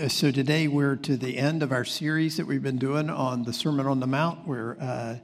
Uh, 0.00 0.08
So 0.08 0.30
today 0.30 0.68
we're 0.68 0.96
to 0.96 1.16
the 1.16 1.36
end 1.36 1.62
of 1.62 1.70
our 1.72 1.84
series 1.84 2.36
that 2.36 2.46
we've 2.46 2.62
been 2.62 2.78
doing 2.78 3.10
on 3.10 3.42
the 3.42 3.52
Sermon 3.52 3.86
on 3.86 4.00
the 4.00 4.06
Mount. 4.06 4.46
We're 4.46 4.76
uh, 4.80 5.16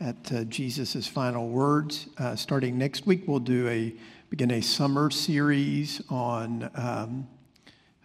at 0.00 0.32
uh, 0.32 0.44
Jesus' 0.44 1.06
final 1.06 1.48
words. 1.48 2.08
Uh, 2.18 2.34
starting 2.34 2.78
next 2.78 3.06
week, 3.06 3.28
we'll 3.28 3.38
do 3.38 3.68
a 3.68 3.94
begin 4.30 4.50
a 4.50 4.60
summer 4.60 5.10
series 5.10 6.02
on 6.08 6.68
um, 6.74 7.28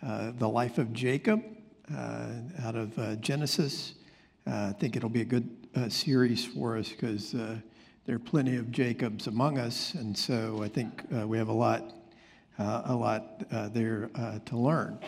uh, 0.06 0.34
the 0.38 0.48
life 0.48 0.78
of 0.78 0.94
Jacob 0.94 1.42
uh, 1.96 2.34
out 2.64 2.76
of 2.76 3.00
uh, 3.00 3.16
Genesis. 3.16 3.94
I 4.46 4.74
think 4.74 4.96
it'll 4.96 5.10
be 5.10 5.22
a 5.22 5.26
good 5.26 5.50
series 5.90 6.46
for 6.46 6.78
us 6.78 6.90
because 6.90 7.32
there 7.32 8.16
are 8.16 8.20
plenty 8.20 8.58
of 8.58 8.72
Jacobs 8.72 9.28
among 9.28 9.58
us, 9.58 9.94
and 9.94 10.16
so 10.16 10.62
I 10.62 10.68
think 10.68 11.02
we 11.26 11.38
have 11.38 11.48
a 11.48 11.54
lot, 11.54 11.94
a 12.60 12.94
lot 12.94 13.50
there 13.74 14.10
to 14.46 14.58
learn. 14.58 15.00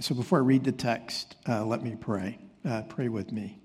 So 0.00 0.14
before 0.14 0.38
I 0.38 0.40
read 0.40 0.64
the 0.64 0.72
text, 0.72 1.36
uh, 1.46 1.66
let 1.66 1.82
me 1.82 1.96
pray. 2.00 2.38
Uh, 2.64 2.80
pray 2.88 3.08
with 3.08 3.30
me. 3.30 3.58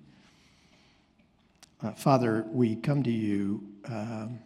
Uh, 1.82 1.94
Father, 1.94 2.46
we 2.52 2.76
come 2.76 3.02
to 3.04 3.12
you 3.12 3.64
um, 3.86 4.40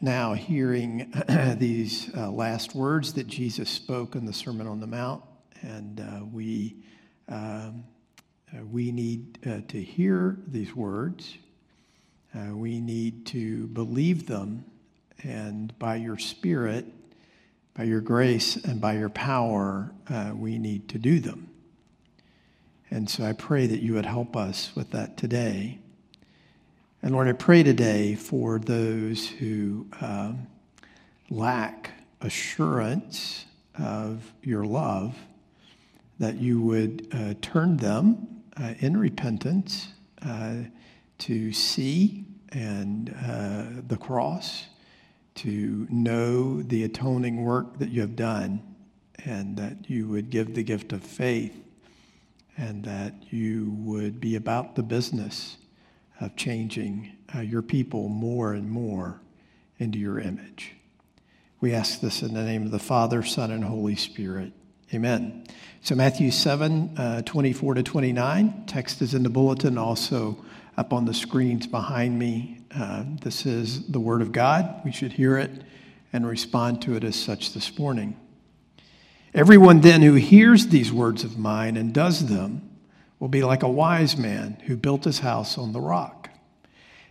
now 0.00 0.32
hearing 0.32 1.12
these 1.58 2.10
uh, 2.16 2.30
last 2.30 2.74
words 2.74 3.12
that 3.12 3.26
Jesus 3.26 3.68
spoke 3.68 4.14
in 4.14 4.24
the 4.24 4.32
Sermon 4.32 4.66
on 4.66 4.80
the 4.80 4.86
Mount, 4.86 5.22
and 5.60 6.00
uh, 6.00 6.24
we, 6.32 6.76
um, 7.28 7.84
uh, 8.54 8.64
we 8.72 8.90
need 8.90 9.42
to 9.68 9.82
hear 9.82 10.38
these 10.46 10.74
words. 10.74 11.36
We 12.34 12.80
need 12.80 13.26
to 13.26 13.66
believe 13.68 14.26
them, 14.26 14.64
and 15.22 15.78
by 15.78 15.96
your 15.96 16.18
Spirit, 16.18 16.86
by 17.76 17.84
your 17.84 18.00
grace 18.00 18.56
and 18.56 18.80
by 18.80 18.94
your 18.94 19.10
power, 19.10 19.92
uh, 20.08 20.32
we 20.34 20.58
need 20.58 20.88
to 20.88 20.98
do 20.98 21.20
them. 21.20 21.50
And 22.90 23.10
so 23.10 23.24
I 23.24 23.32
pray 23.32 23.66
that 23.66 23.82
you 23.82 23.94
would 23.94 24.06
help 24.06 24.34
us 24.34 24.74
with 24.74 24.92
that 24.92 25.16
today. 25.18 25.80
And 27.02 27.12
Lord, 27.12 27.28
I 27.28 27.32
pray 27.32 27.62
today 27.62 28.14
for 28.14 28.58
those 28.58 29.28
who 29.28 29.86
um, 30.00 30.46
lack 31.28 31.90
assurance 32.22 33.44
of 33.78 34.32
your 34.42 34.64
love, 34.64 35.14
that 36.18 36.36
you 36.36 36.62
would 36.62 37.08
uh, 37.12 37.34
turn 37.42 37.76
them 37.76 38.42
uh, 38.56 38.72
in 38.78 38.96
repentance 38.96 39.88
uh, 40.24 40.54
to 41.18 41.52
see 41.52 42.24
and 42.52 43.14
uh, 43.26 43.82
the 43.86 43.98
cross 43.98 44.66
to 45.36 45.86
know 45.90 46.62
the 46.62 46.84
atoning 46.84 47.44
work 47.44 47.78
that 47.78 47.90
you 47.90 48.00
have 48.00 48.16
done, 48.16 48.62
and 49.24 49.56
that 49.56 49.88
you 49.90 50.08
would 50.08 50.30
give 50.30 50.54
the 50.54 50.62
gift 50.62 50.92
of 50.92 51.02
faith, 51.02 51.54
and 52.56 52.84
that 52.84 53.14
you 53.32 53.74
would 53.78 54.20
be 54.20 54.36
about 54.36 54.74
the 54.74 54.82
business 54.82 55.56
of 56.20 56.36
changing 56.36 57.12
uh, 57.34 57.40
your 57.40 57.62
people 57.62 58.08
more 58.08 58.52
and 58.52 58.70
more 58.70 59.20
into 59.78 59.98
your 59.98 60.18
image. 60.18 60.74
We 61.60 61.74
ask 61.74 62.00
this 62.00 62.22
in 62.22 62.34
the 62.34 62.42
name 62.42 62.64
of 62.64 62.70
the 62.70 62.78
Father, 62.78 63.22
Son, 63.22 63.50
and 63.50 63.64
Holy 63.64 63.96
Spirit. 63.96 64.52
Amen. 64.94 65.46
So, 65.82 65.94
Matthew 65.94 66.30
7 66.30 66.96
uh, 66.96 67.22
24 67.22 67.74
to 67.74 67.82
29, 67.82 68.64
text 68.66 69.02
is 69.02 69.14
in 69.14 69.22
the 69.22 69.28
bulletin, 69.28 69.76
also 69.76 70.44
up 70.76 70.92
on 70.92 71.06
the 71.06 71.14
screens 71.14 71.66
behind 71.66 72.18
me. 72.18 72.55
Uh, 72.78 73.04
this 73.22 73.46
is 73.46 73.86
the 73.86 74.00
Word 74.00 74.20
of 74.20 74.32
God. 74.32 74.82
We 74.84 74.92
should 74.92 75.12
hear 75.12 75.38
it 75.38 75.50
and 76.12 76.26
respond 76.26 76.82
to 76.82 76.94
it 76.94 77.04
as 77.04 77.16
such 77.16 77.54
this 77.54 77.78
morning. 77.78 78.20
Everyone 79.32 79.80
then 79.80 80.02
who 80.02 80.14
hears 80.14 80.66
these 80.66 80.92
words 80.92 81.24
of 81.24 81.38
mine 81.38 81.78
and 81.78 81.94
does 81.94 82.26
them 82.26 82.68
will 83.18 83.28
be 83.28 83.42
like 83.42 83.62
a 83.62 83.68
wise 83.68 84.18
man 84.18 84.58
who 84.66 84.76
built 84.76 85.04
his 85.04 85.20
house 85.20 85.56
on 85.56 85.72
the 85.72 85.80
rock. 85.80 86.28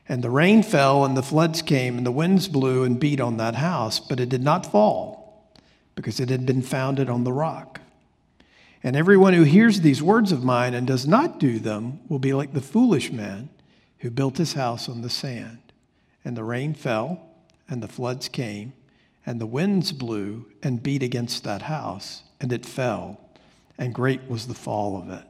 And 0.08 0.24
the 0.24 0.30
rain 0.30 0.62
fell, 0.62 1.04
and 1.04 1.18
the 1.18 1.24
floods 1.24 1.64
came, 1.64 1.98
and 1.98 2.06
the 2.06 2.12
winds 2.12 2.48
blew 2.48 2.84
and 2.84 3.00
beat 3.00 3.20
on 3.20 3.38
that 3.38 3.56
house, 3.56 4.00
but 4.00 4.20
it 4.20 4.30
did 4.30 4.44
not 4.44 4.72
fall, 4.72 5.52
because 5.96 6.20
it 6.20 6.30
had 6.30 6.46
been 6.46 6.62
founded 6.62 7.10
on 7.10 7.24
the 7.24 7.34
rock. 7.34 7.82
And 8.84 8.96
everyone 8.96 9.34
who 9.34 9.44
hears 9.44 9.82
these 9.82 10.04
words 10.04 10.32
of 10.32 10.44
mine 10.44 10.76
and 10.76 10.86
does 10.86 11.08
not 11.08 11.40
do 11.40 11.58
them 11.58 12.02
will 12.08 12.20
be 12.20 12.34
like 12.34 12.54
the 12.54 12.62
foolish 12.62 13.12
man 13.12 13.50
who 14.00 14.12
built 14.12 14.38
his 14.38 14.54
house 14.54 14.88
on 14.88 15.02
the 15.02 15.10
sand. 15.10 15.58
And 16.26 16.36
the 16.36 16.44
rain 16.44 16.74
fell, 16.74 17.22
and 17.70 17.82
the 17.82 17.88
floods 17.88 18.28
came, 18.28 18.74
and 19.26 19.40
the 19.40 19.46
winds 19.46 19.92
blew 19.92 20.48
and 20.62 20.84
beat 20.84 21.04
against 21.04 21.44
that 21.44 21.64
house, 21.64 22.24
and 22.42 22.52
it 22.52 22.66
fell, 22.66 23.22
and 23.78 23.94
great 23.94 24.28
was 24.28 24.48
the 24.48 24.54
fall 24.54 25.02
of 25.02 25.10
it. 25.10 25.24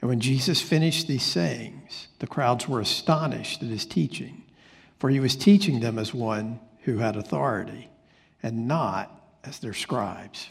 And 0.00 0.08
when 0.08 0.20
Jesus 0.20 0.60
finished 0.60 1.08
these 1.08 1.24
sayings, 1.24 2.08
the 2.20 2.26
crowds 2.26 2.68
were 2.68 2.80
astonished 2.80 3.62
at 3.62 3.68
his 3.68 3.84
teaching, 3.84 4.44
for 4.98 5.10
he 5.10 5.20
was 5.20 5.34
teaching 5.34 5.80
them 5.80 5.98
as 5.98 6.14
one 6.14 6.60
who 6.82 6.98
had 6.98 7.16
authority, 7.16 7.88
and 8.42 8.68
not 8.68 9.10
as 9.44 9.58
their 9.58 9.74
scribes. 9.74 10.50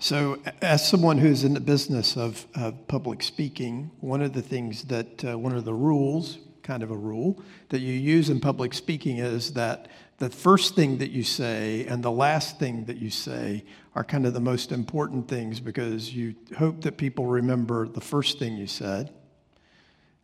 So, 0.00 0.38
as 0.60 0.86
someone 0.86 1.18
who's 1.18 1.44
in 1.44 1.54
the 1.54 1.60
business 1.60 2.16
of, 2.16 2.46
public 2.88 3.22
speaking, 3.22 3.90
one 4.00 4.20
of 4.20 4.32
the 4.32 4.42
things 4.42 4.84
that, 4.84 5.24
uh, 5.24 5.38
one 5.38 5.56
of 5.56 5.64
the 5.64 5.72
rules, 5.72 6.38
kind 6.64 6.82
of 6.82 6.90
a 6.90 6.96
rule, 6.96 7.40
that 7.68 7.78
you 7.78 7.92
use 7.92 8.28
in 8.28 8.40
public 8.40 8.74
speaking 8.74 9.18
is 9.18 9.52
that 9.52 9.86
the 10.18 10.30
first 10.30 10.74
thing 10.74 10.98
that 10.98 11.10
you 11.10 11.22
say 11.22 11.86
and 11.86 12.02
the 12.02 12.10
last 12.10 12.58
thing 12.58 12.84
that 12.86 12.96
you 12.96 13.10
say 13.10 13.64
are 13.94 14.02
kind 14.02 14.26
of 14.26 14.34
the 14.34 14.40
most 14.40 14.72
important 14.72 15.28
things 15.28 15.60
because 15.60 16.12
you 16.12 16.34
hope 16.56 16.80
that 16.80 16.96
people 16.96 17.26
remember 17.26 17.86
the 17.86 18.00
first 18.00 18.38
thing 18.38 18.56
you 18.56 18.66
said, 18.66 19.12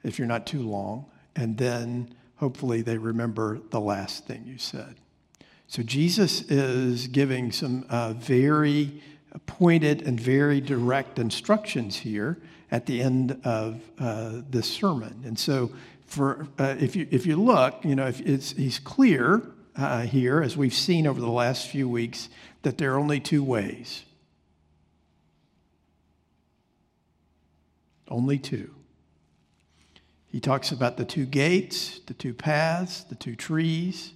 if 0.03 0.19
you're 0.19 0.29
not 0.29 0.47
too 0.47 0.63
long, 0.69 1.07
and 1.37 1.57
then 1.59 2.13
hopefully 2.37 2.83
they 2.83 2.99
remember 2.99 3.61
the 3.71 3.81
last 3.81 4.27
thing 4.27 4.43
you 4.47 4.59
said. 4.59 4.97
So, 5.67 5.85
Jesus 5.85 6.43
is 6.51 7.07
giving 7.07 7.53
some 7.53 7.87
uh, 7.89 8.15
very 8.15 9.03
pointed 9.47 10.03
and 10.03 10.19
very 10.19 10.61
direct 10.61 11.21
instructions 11.21 11.97
here 11.97 12.39
at 12.73 12.87
the 12.87 13.01
end 13.01 13.41
of 13.45 13.81
uh, 13.99 14.43
this 14.51 14.69
sermon. 14.69 15.23
And 15.25 15.39
so, 15.39 15.71
for 16.11 16.47
uh, 16.59 16.77
if 16.79 16.97
you 16.97 17.07
if 17.11 17.25
you 17.25 17.37
look, 17.37 17.85
you 17.85 17.95
know, 17.95 18.07
if 18.07 18.21
it's 18.21 18.51
he's 18.53 18.79
clear 18.79 19.43
uh, 19.77 20.03
here, 20.03 20.43
as 20.43 20.57
we've 20.57 20.75
seen 20.75 21.07
over 21.07 21.21
the 21.21 21.31
last 21.31 21.69
few 21.69 21.89
weeks, 21.89 22.29
that 22.63 22.79
there 22.79 22.93
are 22.95 22.99
only 22.99 23.21
two 23.21 23.43
ways. 23.43 24.05
Only 28.09 28.39
two. 28.39 28.75
He 30.27 30.41
talks 30.41 30.73
about 30.73 30.97
the 30.97 31.05
two 31.05 31.27
gates, 31.27 32.01
the 32.07 32.15
two 32.15 32.35
paths, 32.35 33.05
the 33.05 33.15
two 33.15 33.37
trees, 33.37 34.13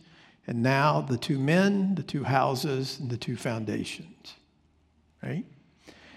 and 0.46 0.62
now 0.62 1.00
the 1.00 1.16
two 1.16 1.38
men, 1.38 1.94
the 1.94 2.02
two 2.02 2.24
houses, 2.24 2.98
and 2.98 3.08
the 3.08 3.16
two 3.16 3.36
foundations 3.36 4.34
right? 5.24 5.44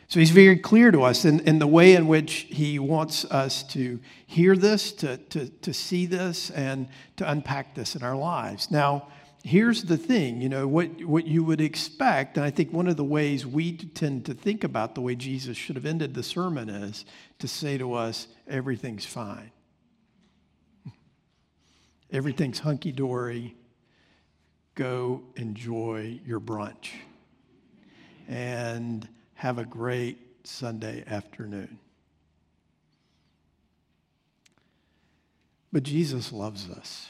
So 0.09 0.21
he's 0.21 0.31
very 0.31 0.57
clear 0.57 0.89
to 0.91 1.03
us 1.03 1.25
in, 1.25 1.41
in 1.41 1.59
the 1.59 1.67
way 1.67 1.93
in 1.93 2.07
which 2.07 2.47
he 2.49 2.79
wants 2.79 3.25
us 3.25 3.61
to 3.63 3.99
hear 4.25 4.55
this, 4.55 4.93
to, 4.93 5.17
to, 5.17 5.49
to 5.49 5.73
see 5.73 6.05
this, 6.05 6.49
and 6.49 6.87
to 7.17 7.29
unpack 7.29 7.75
this 7.75 7.93
in 7.93 8.03
our 8.03 8.15
lives. 8.15 8.71
Now, 8.71 9.09
here's 9.43 9.83
the 9.83 9.97
thing 9.97 10.39
you 10.39 10.47
know, 10.47 10.65
what, 10.65 11.03
what 11.03 11.27
you 11.27 11.43
would 11.43 11.59
expect, 11.59 12.37
and 12.37 12.45
I 12.45 12.51
think 12.51 12.71
one 12.71 12.87
of 12.87 12.95
the 12.95 13.03
ways 13.03 13.45
we 13.45 13.75
tend 13.75 14.25
to 14.27 14.33
think 14.33 14.63
about 14.63 14.95
the 14.95 15.01
way 15.01 15.13
Jesus 15.13 15.57
should 15.57 15.75
have 15.75 15.85
ended 15.85 16.13
the 16.13 16.23
sermon 16.23 16.69
is 16.69 17.03
to 17.39 17.47
say 17.49 17.77
to 17.77 17.93
us, 17.93 18.27
everything's 18.47 19.05
fine. 19.05 19.51
Everything's 22.13 22.59
hunky 22.59 22.93
dory. 22.93 23.55
Go 24.75 25.23
enjoy 25.35 26.21
your 26.25 26.39
brunch 26.39 26.91
and 28.29 29.07
have 29.37 29.59
a 29.59 29.65
great 29.65 30.17
Sunday 30.43 31.03
afternoon. 31.05 31.77
But 35.71 35.83
Jesus 35.83 36.33
loves 36.33 36.67
us. 36.71 37.07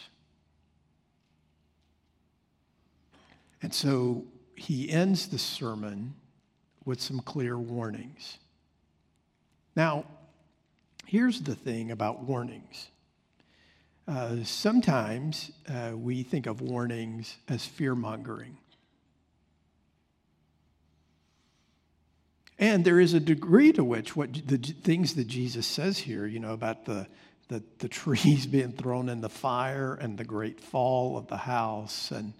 And 3.61 3.73
so 3.73 4.25
he 4.55 4.89
ends 4.89 5.27
the 5.27 5.39
sermon 5.39 6.15
with 6.83 6.99
some 6.99 7.21
clear 7.21 7.57
warnings. 7.57 8.39
Now, 9.77 10.03
here's 11.05 11.41
the 11.41 11.55
thing 11.55 11.91
about 11.91 12.23
warnings. 12.23 12.89
Uh, 14.05 14.43
sometimes 14.43 15.51
uh, 15.69 15.91
we 15.95 16.23
think 16.23 16.45
of 16.45 16.59
warnings 16.59 17.37
as 17.47 17.65
fear 17.65 17.95
mongering. 17.95 18.57
And 22.59 22.83
there 22.83 22.99
is 22.99 23.13
a 23.13 23.19
degree 23.19 23.71
to 23.73 23.83
which 23.83 24.15
what 24.15 24.33
the 24.47 24.57
things 24.57 25.13
that 25.15 25.27
Jesus 25.27 25.67
says 25.67 25.99
here, 25.99 26.25
you 26.25 26.39
know, 26.39 26.53
about 26.53 26.85
the, 26.85 27.07
the, 27.49 27.63
the 27.79 27.87
trees 27.89 28.47
being 28.47 28.71
thrown 28.71 29.09
in 29.09 29.21
the 29.21 29.29
fire 29.29 29.93
and 29.93 30.17
the 30.17 30.23
great 30.23 30.59
fall 30.59 31.17
of 31.17 31.27
the 31.27 31.37
house 31.37 32.11
and 32.11 32.33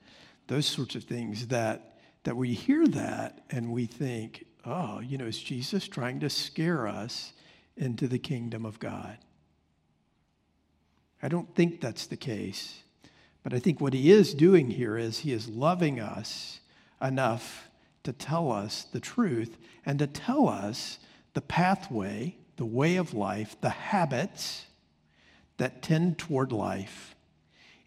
those 0.48 0.66
sorts 0.66 0.96
of 0.96 1.04
things, 1.04 1.48
that, 1.48 2.00
that 2.24 2.36
we 2.36 2.54
hear 2.54 2.88
that 2.88 3.44
and 3.52 3.72
we 3.72 3.86
think, 3.86 4.46
oh, 4.66 5.00
you 5.00 5.18
know, 5.18 5.26
is 5.26 5.38
Jesus 5.38 5.88
trying 5.88 6.20
to 6.22 6.30
scare 6.30 6.88
us 6.88 7.34
into 7.76 8.08
the 8.08 8.20
kingdom 8.20 8.66
of 8.66 8.80
God? 8.80 9.18
I 11.22 11.28
don't 11.28 11.54
think 11.56 11.82
that's 11.82 12.08
the 12.08 12.18
case. 12.18 12.82
But 13.44 13.54
I 13.54 13.60
think 13.60 13.80
what 13.80 13.94
he 13.94 14.12
is 14.12 14.34
doing 14.34 14.72
here 14.72 14.98
is 14.98 15.20
he 15.20 15.32
is 15.32 15.48
loving 15.48 16.00
us 16.00 16.60
enough 17.02 17.70
to 18.04 18.14
tell 18.14 18.52
us 18.52 18.86
the 18.92 19.00
truth 19.00 19.58
and 19.86 20.00
to 20.00 20.08
tell 20.08 20.48
us 20.48 21.00
the 21.34 21.42
pathway, 21.42 22.36
the 22.56 22.66
way 22.66 22.96
of 22.96 23.14
life, 23.14 23.56
the 23.62 23.70
habits 23.70 24.66
that 25.58 25.82
tend 25.82 26.18
toward 26.18 26.52
life 26.52 27.16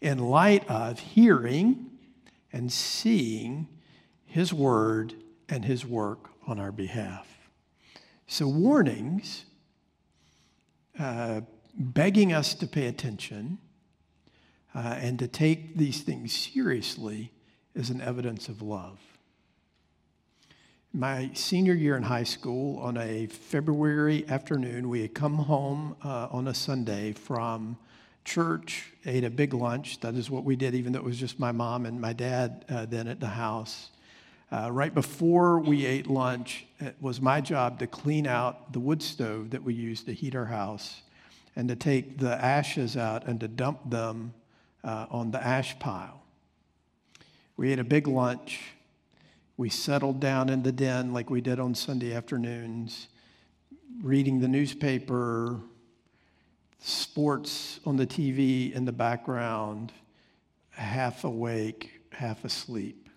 in 0.01 0.17
light 0.17 0.67
of 0.69 0.99
hearing 0.99 1.91
and 2.51 2.71
seeing 2.71 3.67
his 4.25 4.51
word 4.51 5.13
and 5.47 5.65
his 5.65 5.85
work 5.85 6.29
on 6.47 6.59
our 6.59 6.71
behalf. 6.71 7.27
So, 8.27 8.47
warnings 8.47 9.45
uh, 10.97 11.41
begging 11.75 12.33
us 12.33 12.53
to 12.55 12.67
pay 12.67 12.87
attention 12.87 13.59
uh, 14.73 14.95
and 14.99 15.19
to 15.19 15.27
take 15.27 15.77
these 15.77 16.01
things 16.01 16.33
seriously 16.33 17.31
is 17.75 17.89
an 17.89 18.01
evidence 18.01 18.49
of 18.49 18.61
love. 18.61 18.99
My 20.93 21.29
senior 21.33 21.73
year 21.73 21.95
in 21.95 22.03
high 22.03 22.25
school, 22.25 22.77
on 22.79 22.97
a 22.97 23.27
February 23.27 24.25
afternoon, 24.27 24.89
we 24.89 25.01
had 25.03 25.13
come 25.13 25.35
home 25.35 25.95
uh, 26.03 26.27
on 26.29 26.49
a 26.49 26.53
Sunday 26.53 27.13
from 27.13 27.77
church, 28.25 28.91
ate 29.05 29.23
a 29.23 29.29
big 29.29 29.53
lunch. 29.53 30.01
That 30.01 30.15
is 30.15 30.29
what 30.29 30.43
we 30.43 30.57
did, 30.57 30.75
even 30.75 30.91
though 30.91 30.99
it 30.99 31.05
was 31.05 31.17
just 31.17 31.39
my 31.39 31.53
mom 31.53 31.85
and 31.85 32.01
my 32.01 32.11
dad 32.11 32.65
uh, 32.67 32.87
then 32.87 33.07
at 33.07 33.21
the 33.21 33.27
house. 33.27 33.91
Uh, 34.51 34.69
right 34.69 34.93
before 34.93 35.61
we 35.61 35.85
ate 35.85 36.07
lunch, 36.07 36.65
it 36.81 36.97
was 36.99 37.21
my 37.21 37.39
job 37.39 37.79
to 37.79 37.87
clean 37.87 38.27
out 38.27 38.73
the 38.73 38.79
wood 38.81 39.01
stove 39.01 39.51
that 39.51 39.63
we 39.63 39.73
used 39.73 40.07
to 40.07 40.13
heat 40.13 40.35
our 40.35 40.43
house 40.43 41.03
and 41.55 41.69
to 41.69 41.75
take 41.77 42.17
the 42.17 42.35
ashes 42.43 42.97
out 42.97 43.25
and 43.27 43.39
to 43.39 43.47
dump 43.47 43.89
them 43.89 44.33
uh, 44.83 45.05
on 45.09 45.31
the 45.31 45.41
ash 45.41 45.79
pile. 45.79 46.21
We 47.55 47.71
ate 47.71 47.79
a 47.79 47.85
big 47.85 48.09
lunch. 48.09 48.73
We 49.57 49.69
settled 49.69 50.19
down 50.19 50.49
in 50.49 50.63
the 50.63 50.71
den 50.71 51.13
like 51.13 51.29
we 51.29 51.41
did 51.41 51.59
on 51.59 51.75
Sunday 51.75 52.13
afternoons, 52.13 53.07
reading 54.01 54.39
the 54.39 54.47
newspaper, 54.47 55.59
sports 56.79 57.79
on 57.85 57.95
the 57.95 58.07
TV 58.07 58.73
in 58.73 58.85
the 58.85 58.91
background, 58.91 59.91
half 60.71 61.23
awake, 61.23 62.01
half 62.11 62.43
asleep. 62.43 63.09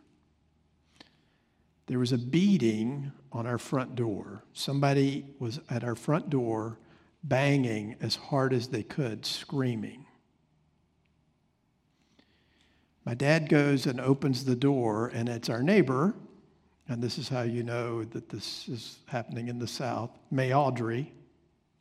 There 1.87 1.99
was 1.99 2.13
a 2.13 2.19
beating 2.19 3.13
on 3.33 3.47
our 3.47 3.59
front 3.59 3.95
door. 3.95 4.45
Somebody 4.53 5.27
was 5.39 5.61
at 5.69 5.85
our 5.85 5.95
front 5.95 6.31
door 6.31 6.79
banging 7.23 7.97
as 8.01 8.17
hard 8.17 8.53
as 8.53 8.69
they 8.69 8.83
could, 8.83 9.25
screaming. 9.25 10.07
My 13.05 13.15
dad 13.15 13.49
goes 13.49 13.87
and 13.87 14.01
opens 14.01 14.45
the 14.45 14.57
door, 14.57 15.09
and 15.09 15.29
it's 15.29 15.51
our 15.51 15.63
neighbor, 15.63 16.15
and 16.89 17.03
this 17.03 17.19
is 17.19 17.29
how 17.29 17.43
you 17.43 17.63
know 17.63 18.05
that 18.05 18.31
this 18.31 18.67
is 18.69 18.99
happening 19.07 19.49
in 19.49 19.59
the 19.59 19.67
South, 19.67 20.11
May 20.31 20.55
Audrey, 20.55 21.13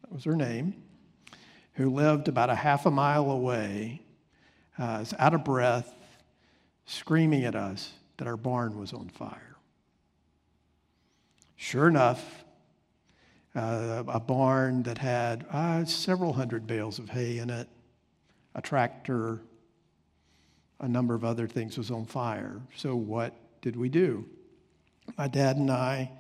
that 0.02 0.12
was 0.12 0.25
her 0.25 0.36
name, 0.36 0.81
who 1.74 1.90
lived 1.90 2.28
about 2.28 2.50
a 2.50 2.56
half 2.56 2.86
a 2.86 2.92
mile 2.92 3.31
away, 3.31 4.02
uh, 4.78 5.00
is 5.02 5.14
out 5.18 5.34
of 5.34 5.46
breath, 5.46 5.94
screaming 6.86 7.46
at 7.46 7.56
us 7.56 7.94
that 8.18 8.28
our 8.28 8.38
barn 8.38 8.78
was 8.78 8.92
on 8.92 9.08
fire. 9.08 9.56
Sure 11.56 11.88
enough, 11.88 12.44
uh, 13.56 14.04
a 14.08 14.20
barn 14.20 14.84
that 14.84 14.98
had 14.98 15.46
uh, 15.52 15.86
several 15.86 16.34
hundred 16.34 16.68
bales 16.68 17.00
of 17.00 17.10
hay 17.10 17.38
in 17.38 17.50
it, 17.50 17.70
a 18.56 18.62
tractor, 18.62 19.42
a 20.84 20.88
number 20.88 21.16
of 21.16 21.24
other 21.24 21.48
things 21.48 21.78
was 21.78 21.92
on 21.92 22.06
fire. 22.06 22.62
So, 22.76 22.96
what 22.96 23.34
did 23.62 23.76
we 23.76 23.90
do? 23.90 24.26
My 25.18 25.28
dad 25.28 25.58
and 25.58 25.72
I 25.72 26.12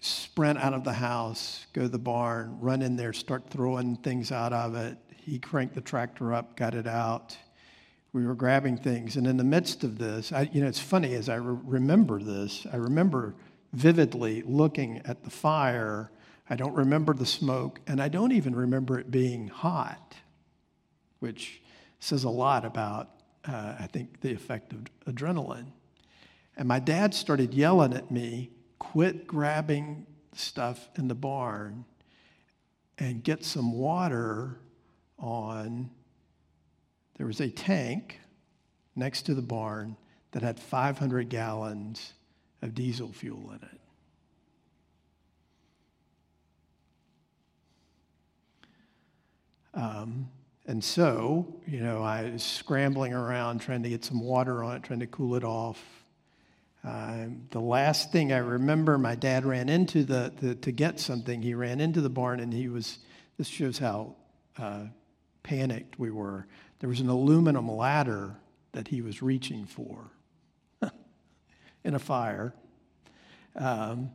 sprint 0.00 0.58
out 0.58 0.74
of 0.74 0.84
the 0.84 0.92
house, 0.92 1.66
go 1.72 1.82
to 1.82 1.88
the 1.88 1.98
barn, 1.98 2.58
run 2.60 2.82
in 2.82 2.96
there, 2.96 3.12
start 3.12 3.50
throwing 3.50 3.96
things 3.96 4.32
out 4.32 4.52
of 4.52 4.74
it. 4.74 4.96
He 5.16 5.38
cranked 5.38 5.74
the 5.74 5.80
tractor 5.80 6.32
up, 6.32 6.56
got 6.56 6.74
it 6.74 6.86
out. 6.86 7.36
We 8.12 8.26
were 8.26 8.34
grabbing 8.34 8.78
things. 8.78 9.16
And 9.16 9.26
in 9.26 9.36
the 9.36 9.44
midst 9.44 9.84
of 9.84 9.98
this, 9.98 10.32
I, 10.32 10.48
you 10.52 10.60
know, 10.60 10.68
it's 10.68 10.80
funny 10.80 11.14
as 11.14 11.28
I 11.28 11.36
re- 11.36 11.58
remember 11.62 12.20
this, 12.20 12.66
I 12.72 12.76
remember 12.76 13.34
vividly 13.72 14.42
looking 14.42 15.02
at 15.04 15.24
the 15.24 15.30
fire 15.30 16.10
I 16.50 16.56
don't 16.56 16.74
remember 16.74 17.12
the 17.12 17.26
smoke, 17.26 17.80
and 17.86 18.00
I 18.00 18.08
don't 18.08 18.32
even 18.32 18.56
remember 18.56 18.98
it 18.98 19.10
being 19.10 19.48
hot, 19.48 20.14
which 21.18 21.60
says 22.00 22.24
a 22.24 22.30
lot 22.30 22.64
about, 22.64 23.10
uh, 23.48 23.74
I 23.78 23.86
think, 23.86 24.20
the 24.20 24.32
effect 24.32 24.72
of 24.72 24.84
adrenaline. 25.06 25.72
And 26.56 26.68
my 26.68 26.78
dad 26.78 27.14
started 27.14 27.54
yelling 27.54 27.94
at 27.94 28.10
me, 28.10 28.50
quit 28.78 29.26
grabbing 29.26 30.06
stuff 30.34 30.88
in 30.96 31.08
the 31.08 31.14
barn 31.14 31.84
and 32.98 33.22
get 33.22 33.44
some 33.44 33.72
water 33.72 34.58
on. 35.18 35.90
There 37.16 37.26
was 37.26 37.40
a 37.40 37.48
tank 37.48 38.20
next 38.94 39.22
to 39.22 39.34
the 39.34 39.42
barn 39.42 39.96
that 40.32 40.42
had 40.42 40.60
500 40.60 41.28
gallons 41.28 42.12
of 42.60 42.74
diesel 42.74 43.12
fuel 43.12 43.50
in 43.50 43.56
it. 43.56 43.80
Um, 49.74 50.28
and 50.68 50.84
so, 50.84 51.46
you 51.66 51.80
know, 51.80 52.02
I 52.02 52.30
was 52.30 52.42
scrambling 52.42 53.14
around 53.14 53.60
trying 53.62 53.82
to 53.84 53.88
get 53.88 54.04
some 54.04 54.20
water 54.20 54.62
on 54.62 54.76
it, 54.76 54.82
trying 54.82 55.00
to 55.00 55.06
cool 55.06 55.34
it 55.34 55.42
off. 55.42 55.82
Uh, 56.84 57.28
the 57.50 57.58
last 57.58 58.12
thing 58.12 58.34
I 58.34 58.38
remember, 58.38 58.98
my 58.98 59.14
dad 59.14 59.46
ran 59.46 59.70
into 59.70 60.04
the, 60.04 60.30
the, 60.36 60.54
to 60.56 60.70
get 60.70 61.00
something. 61.00 61.40
He 61.40 61.54
ran 61.54 61.80
into 61.80 62.02
the 62.02 62.10
barn, 62.10 62.38
and 62.38 62.52
he 62.52 62.68
was. 62.68 62.98
This 63.38 63.48
shows 63.48 63.78
how 63.78 64.16
uh, 64.58 64.84
panicked 65.42 65.98
we 65.98 66.10
were. 66.10 66.46
There 66.80 66.90
was 66.90 67.00
an 67.00 67.08
aluminum 67.08 67.70
ladder 67.70 68.36
that 68.72 68.88
he 68.88 69.00
was 69.00 69.22
reaching 69.22 69.64
for 69.64 70.10
in 71.82 71.94
a 71.94 71.98
fire, 71.98 72.52
um, 73.56 74.10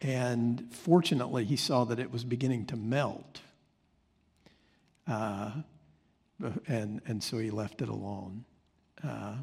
and 0.00 0.66
fortunately, 0.72 1.44
he 1.44 1.56
saw 1.56 1.84
that 1.84 1.98
it 1.98 2.10
was 2.10 2.24
beginning 2.24 2.64
to 2.66 2.76
melt. 2.76 3.42
Uh, 5.06 5.50
and, 6.66 7.00
and 7.06 7.22
so 7.22 7.38
he 7.38 7.50
left 7.50 7.82
it 7.82 7.88
alone. 7.88 8.44
Uh, 9.02 9.36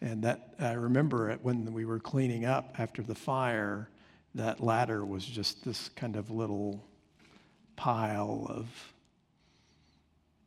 and 0.00 0.22
that 0.24 0.54
I 0.58 0.72
remember 0.72 1.30
it 1.30 1.40
when 1.42 1.72
we 1.72 1.84
were 1.84 1.98
cleaning 1.98 2.44
up 2.44 2.74
after 2.78 3.02
the 3.02 3.14
fire, 3.14 3.88
that 4.34 4.60
ladder 4.60 5.04
was 5.04 5.24
just 5.24 5.64
this 5.64 5.88
kind 5.90 6.16
of 6.16 6.30
little 6.30 6.84
pile 7.76 8.46
of 8.48 8.66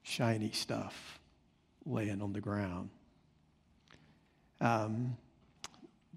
shiny 0.04 0.51
stuff 0.51 1.20
laying 1.86 2.22
on 2.22 2.34
the 2.34 2.42
ground. 2.42 2.89
Um, 4.60 5.18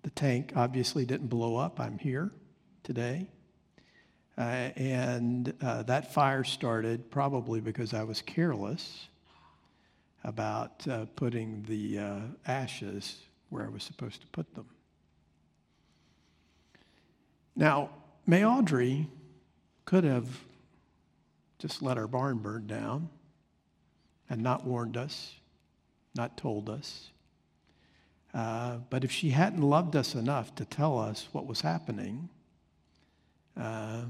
the 0.03 0.11
tank 0.11 0.53
obviously 0.57 1.05
didn't 1.05 1.29
blow 1.29 1.57
up. 1.57 1.79
I'm 1.79 1.99
here 1.99 2.31
today. 2.83 3.27
Uh, 4.39 4.71
and 4.77 5.53
uh, 5.61 5.83
that 5.83 6.15
fire 6.15 6.45
started 6.45 7.11
probably 7.11 7.61
because 7.61 7.93
I 7.93 8.05
was 8.05 8.23
careless 8.23 9.09
about 10.25 10.87
uh, 10.89 11.07
putting 11.17 11.63
the 11.69 11.99
uh, 11.99 12.21
ashes 12.47 13.17
where 13.49 13.65
I 13.65 13.69
was 13.69 13.83
supposed 13.83 14.21
to 14.21 14.27
put 14.29 14.55
them. 14.55 14.67
Now, 17.57 17.91
May 18.27 18.45
Audrey 18.45 19.09
could 19.85 20.05
have 20.05 20.27
just 21.59 21.83
let 21.83 21.99
our 21.99 22.07
barn 22.07 22.39
burn 22.39 22.67
down 22.67 23.09
and 24.29 24.43
not 24.43 24.65
warned 24.65 24.97
us, 24.97 25.35
not 26.15 26.37
told 26.37 26.71
us. 26.71 27.11
Uh, 28.33 28.77
but 28.89 29.03
if 29.03 29.11
she 29.11 29.31
hadn't 29.31 29.63
loved 29.63 29.97
us 29.97 30.15
enough 30.15 30.55
to 30.55 30.65
tell 30.65 30.99
us 30.99 31.29
what 31.33 31.47
was 31.47 31.63
happening, 31.63 32.29
uh, 33.61 34.03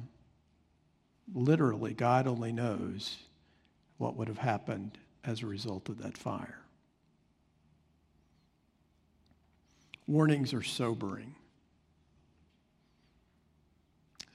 literally, 1.33 1.95
God 1.95 2.27
only 2.27 2.53
knows 2.53 3.17
what 3.97 4.17
would 4.17 4.29
have 4.29 4.39
happened 4.39 4.99
as 5.25 5.43
a 5.43 5.47
result 5.47 5.89
of 5.89 5.99
that 6.03 6.17
fire. 6.17 6.61
Warnings 10.07 10.53
are 10.53 10.63
sobering. 10.63 11.35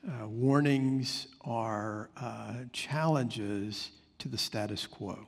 Uh, 0.08 0.27
warnings 0.27 1.27
are 1.42 2.10
uh, 2.15 2.54
challenges 2.72 3.92
to 4.20 4.30
the 4.30 4.38
status 4.38 4.86
quo. 4.86 5.27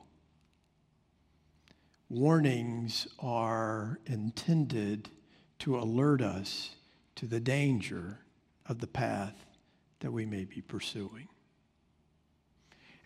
Warnings 2.08 3.08
are 3.18 3.98
intended 4.06 5.10
to 5.58 5.76
alert 5.78 6.22
us 6.22 6.76
to 7.16 7.26
the 7.26 7.40
danger 7.40 8.20
of 8.66 8.78
the 8.78 8.86
path 8.86 9.34
that 10.00 10.12
we 10.12 10.24
may 10.24 10.44
be 10.44 10.60
pursuing. 10.62 11.28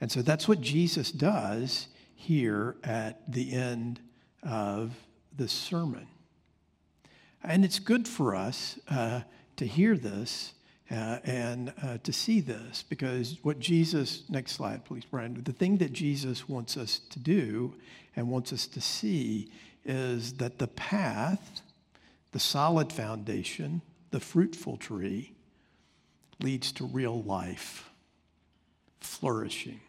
And 0.01 0.13
so 0.13 0.21
that's 0.21 0.47
what 0.47 0.61
Jesus 0.61 1.11
does 1.11 1.89
here 2.23 2.77
at 2.85 3.21
the 3.33 3.53
end 3.53 4.01
of 4.45 4.95
the 5.37 5.49
sermon. 5.49 6.07
And 7.43 7.65
it's 7.65 7.81
good 7.81 8.07
for 8.07 8.37
us 8.37 8.79
uh, 8.89 9.23
to 9.57 9.67
hear 9.67 9.97
this 9.97 10.55
uh, 10.89 11.19
and 11.25 11.73
uh, 11.83 11.99
to 12.05 12.13
see 12.13 12.41
this 12.41 12.85
because 12.89 13.39
what 13.43 13.59
Jesus, 13.59 14.23
next 14.29 14.53
slide, 14.53 14.85
please, 14.85 15.05
Brian, 15.05 15.43
the 15.43 15.53
thing 15.53 15.79
that 15.79 15.93
Jesus 15.93 16.49
wants 16.49 16.77
us 16.77 17.01
to 17.11 17.19
do 17.19 17.75
and 18.15 18.31
wants 18.31 18.53
us 18.53 18.69
to 18.69 18.81
see 18.81 19.51
is 19.85 20.35
that 20.35 20.59
the 20.59 20.69
path, 20.69 21.61
the 22.31 22.39
solid 22.39 22.93
foundation, 22.93 23.83
the 24.13 24.21
fruitful 24.21 24.77
tree, 24.77 25.33
leads 26.41 26.71
to 26.71 26.85
real 26.85 27.21
life, 27.25 27.91
flourishing. 29.01 29.81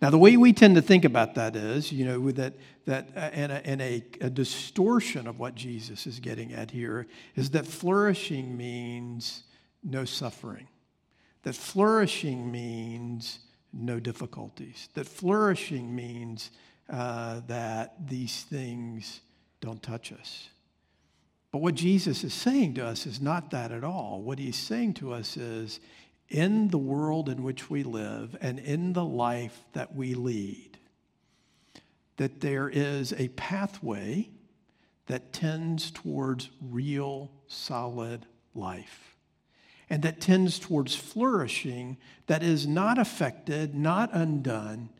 Now, 0.00 0.10
the 0.10 0.18
way 0.18 0.36
we 0.36 0.52
tend 0.52 0.76
to 0.76 0.82
think 0.82 1.04
about 1.04 1.34
that 1.34 1.56
is, 1.56 1.90
you 1.90 2.04
know, 2.04 2.30
that, 2.32 2.54
that 2.86 3.08
uh, 3.16 3.18
and, 3.18 3.50
a, 3.50 3.66
and 3.66 3.82
a, 3.82 4.04
a 4.20 4.30
distortion 4.30 5.26
of 5.26 5.40
what 5.40 5.56
Jesus 5.56 6.06
is 6.06 6.20
getting 6.20 6.52
at 6.52 6.70
here 6.70 7.06
is 7.34 7.50
that 7.50 7.66
flourishing 7.66 8.56
means 8.56 9.42
no 9.82 10.04
suffering, 10.04 10.68
that 11.42 11.56
flourishing 11.56 12.52
means 12.52 13.40
no 13.72 13.98
difficulties, 13.98 14.88
that 14.94 15.06
flourishing 15.06 15.94
means 15.94 16.52
uh, 16.88 17.40
that 17.48 18.06
these 18.06 18.44
things 18.44 19.20
don't 19.60 19.82
touch 19.82 20.12
us. 20.12 20.48
But 21.50 21.58
what 21.58 21.74
Jesus 21.74 22.24
is 22.24 22.34
saying 22.34 22.74
to 22.74 22.86
us 22.86 23.06
is 23.06 23.20
not 23.20 23.50
that 23.50 23.72
at 23.72 23.82
all. 23.82 24.22
What 24.22 24.38
he's 24.38 24.56
saying 24.56 24.94
to 24.94 25.12
us 25.12 25.36
is 25.36 25.80
in 26.28 26.68
the 26.68 26.78
world 26.78 27.28
in 27.28 27.42
which 27.42 27.70
we 27.70 27.82
live 27.82 28.36
and 28.40 28.58
in 28.58 28.92
the 28.92 29.04
life 29.04 29.64
that 29.72 29.94
we 29.94 30.14
lead, 30.14 30.78
that 32.16 32.40
there 32.40 32.68
is 32.68 33.12
a 33.14 33.28
pathway 33.28 34.28
that 35.06 35.32
tends 35.32 35.90
towards 35.90 36.50
real, 36.60 37.30
solid 37.46 38.26
life 38.54 39.16
and 39.90 40.02
that 40.02 40.20
tends 40.20 40.58
towards 40.58 40.94
flourishing 40.94 41.96
that 42.26 42.42
is 42.42 42.66
not 42.66 42.98
affected, 42.98 43.74
not 43.74 44.10
undone 44.12 44.90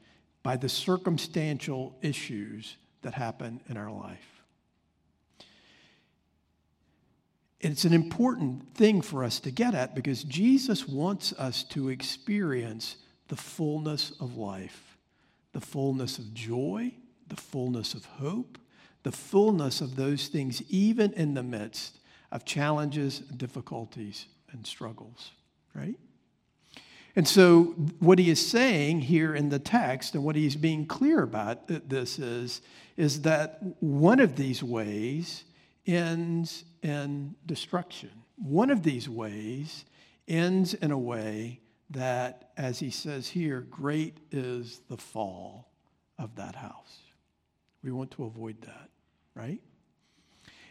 by 0.42 0.56
the 0.56 0.68
circumstantial 0.68 1.96
issues 2.00 2.76
that 3.02 3.14
happen 3.14 3.60
in 3.68 3.76
our 3.76 3.90
life. 3.90 4.37
It's 7.60 7.84
an 7.84 7.92
important 7.92 8.74
thing 8.74 9.02
for 9.02 9.24
us 9.24 9.40
to 9.40 9.50
get 9.50 9.74
at 9.74 9.94
because 9.94 10.22
Jesus 10.22 10.86
wants 10.86 11.32
us 11.32 11.64
to 11.64 11.88
experience 11.88 12.96
the 13.26 13.36
fullness 13.36 14.12
of 14.20 14.36
life, 14.36 14.96
the 15.52 15.60
fullness 15.60 16.18
of 16.18 16.32
joy, 16.32 16.92
the 17.26 17.36
fullness 17.36 17.94
of 17.94 18.04
hope, 18.04 18.58
the 19.02 19.12
fullness 19.12 19.80
of 19.80 19.96
those 19.96 20.28
things, 20.28 20.62
even 20.68 21.12
in 21.14 21.34
the 21.34 21.42
midst 21.42 21.98
of 22.30 22.44
challenges, 22.44 23.20
difficulties, 23.20 24.26
and 24.52 24.66
struggles, 24.66 25.32
right? 25.74 25.98
And 27.16 27.26
so, 27.26 27.74
what 27.98 28.18
he 28.18 28.30
is 28.30 28.46
saying 28.46 29.00
here 29.00 29.34
in 29.34 29.48
the 29.48 29.58
text, 29.58 30.14
and 30.14 30.22
what 30.22 30.36
he's 30.36 30.54
being 30.54 30.86
clear 30.86 31.22
about 31.22 31.66
this 31.66 32.18
is, 32.18 32.60
is 32.96 33.22
that 33.22 33.58
one 33.80 34.20
of 34.20 34.36
these 34.36 34.62
ways 34.62 35.44
ends 35.88 36.64
in 36.82 37.34
destruction. 37.46 38.10
One 38.36 38.70
of 38.70 38.82
these 38.82 39.08
ways 39.08 39.84
ends 40.28 40.74
in 40.74 40.90
a 40.90 40.98
way 40.98 41.60
that, 41.90 42.50
as 42.56 42.78
he 42.78 42.90
says 42.90 43.28
here, 43.28 43.62
great 43.62 44.18
is 44.30 44.82
the 44.88 44.98
fall 44.98 45.70
of 46.18 46.36
that 46.36 46.54
house. 46.54 46.98
We 47.82 47.90
want 47.90 48.10
to 48.12 48.24
avoid 48.24 48.60
that, 48.62 48.90
right? 49.34 49.60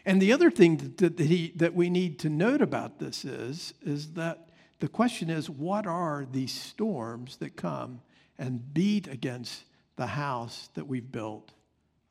And 0.06 0.22
the 0.22 0.32
other 0.32 0.50
thing 0.50 0.94
that, 0.98 1.18
he, 1.18 1.52
that 1.56 1.74
we 1.74 1.90
need 1.90 2.18
to 2.20 2.28
note 2.28 2.62
about 2.62 2.98
this 2.98 3.24
is, 3.24 3.74
is 3.82 4.12
that 4.12 4.48
the 4.78 4.88
question 4.88 5.28
is 5.28 5.50
what 5.50 5.86
are 5.86 6.26
these 6.30 6.52
storms 6.52 7.36
that 7.38 7.56
come 7.56 8.00
and 8.38 8.72
beat 8.72 9.08
against 9.08 9.64
the 9.96 10.06
house 10.06 10.70
that 10.74 10.86
we've 10.86 11.10
built 11.10 11.52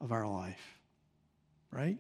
of 0.02 0.12
our 0.12 0.28
life? 0.28 0.80
Right? 1.72 1.98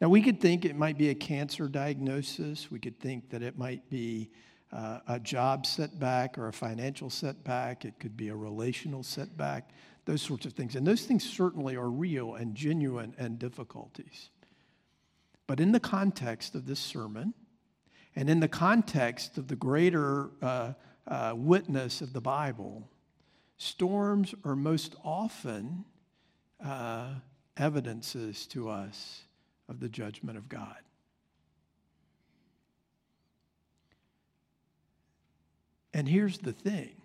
Now, 0.00 0.08
we 0.08 0.22
could 0.22 0.40
think 0.40 0.64
it 0.64 0.76
might 0.76 0.96
be 0.96 1.10
a 1.10 1.14
cancer 1.14 1.68
diagnosis. 1.68 2.70
We 2.70 2.78
could 2.78 2.98
think 2.98 3.28
that 3.30 3.42
it 3.42 3.58
might 3.58 3.88
be 3.90 4.30
uh, 4.72 5.00
a 5.06 5.20
job 5.20 5.66
setback 5.66 6.38
or 6.38 6.48
a 6.48 6.52
financial 6.52 7.10
setback. 7.10 7.84
It 7.84 7.98
could 7.98 8.16
be 8.16 8.28
a 8.28 8.36
relational 8.36 9.02
setback, 9.02 9.70
those 10.06 10.22
sorts 10.22 10.46
of 10.46 10.54
things. 10.54 10.74
And 10.74 10.86
those 10.86 11.04
things 11.04 11.28
certainly 11.28 11.76
are 11.76 11.90
real 11.90 12.36
and 12.36 12.54
genuine 12.54 13.14
and 13.18 13.38
difficulties. 13.38 14.30
But 15.46 15.60
in 15.60 15.72
the 15.72 15.80
context 15.80 16.54
of 16.54 16.64
this 16.64 16.80
sermon, 16.80 17.34
and 18.16 18.30
in 18.30 18.40
the 18.40 18.48
context 18.48 19.36
of 19.36 19.48
the 19.48 19.56
greater 19.56 20.30
uh, 20.40 20.72
uh, 21.06 21.34
witness 21.36 22.00
of 22.00 22.14
the 22.14 22.20
Bible, 22.22 22.88
storms 23.58 24.34
are 24.44 24.56
most 24.56 24.94
often 25.04 25.84
uh, 26.64 27.08
evidences 27.58 28.46
to 28.46 28.70
us 28.70 29.24
of 29.70 29.80
the 29.80 29.88
judgment 29.88 30.36
of 30.36 30.48
God. 30.48 30.76
And 35.94 36.08
here's 36.08 36.38
the 36.38 36.52
thing 36.52 36.96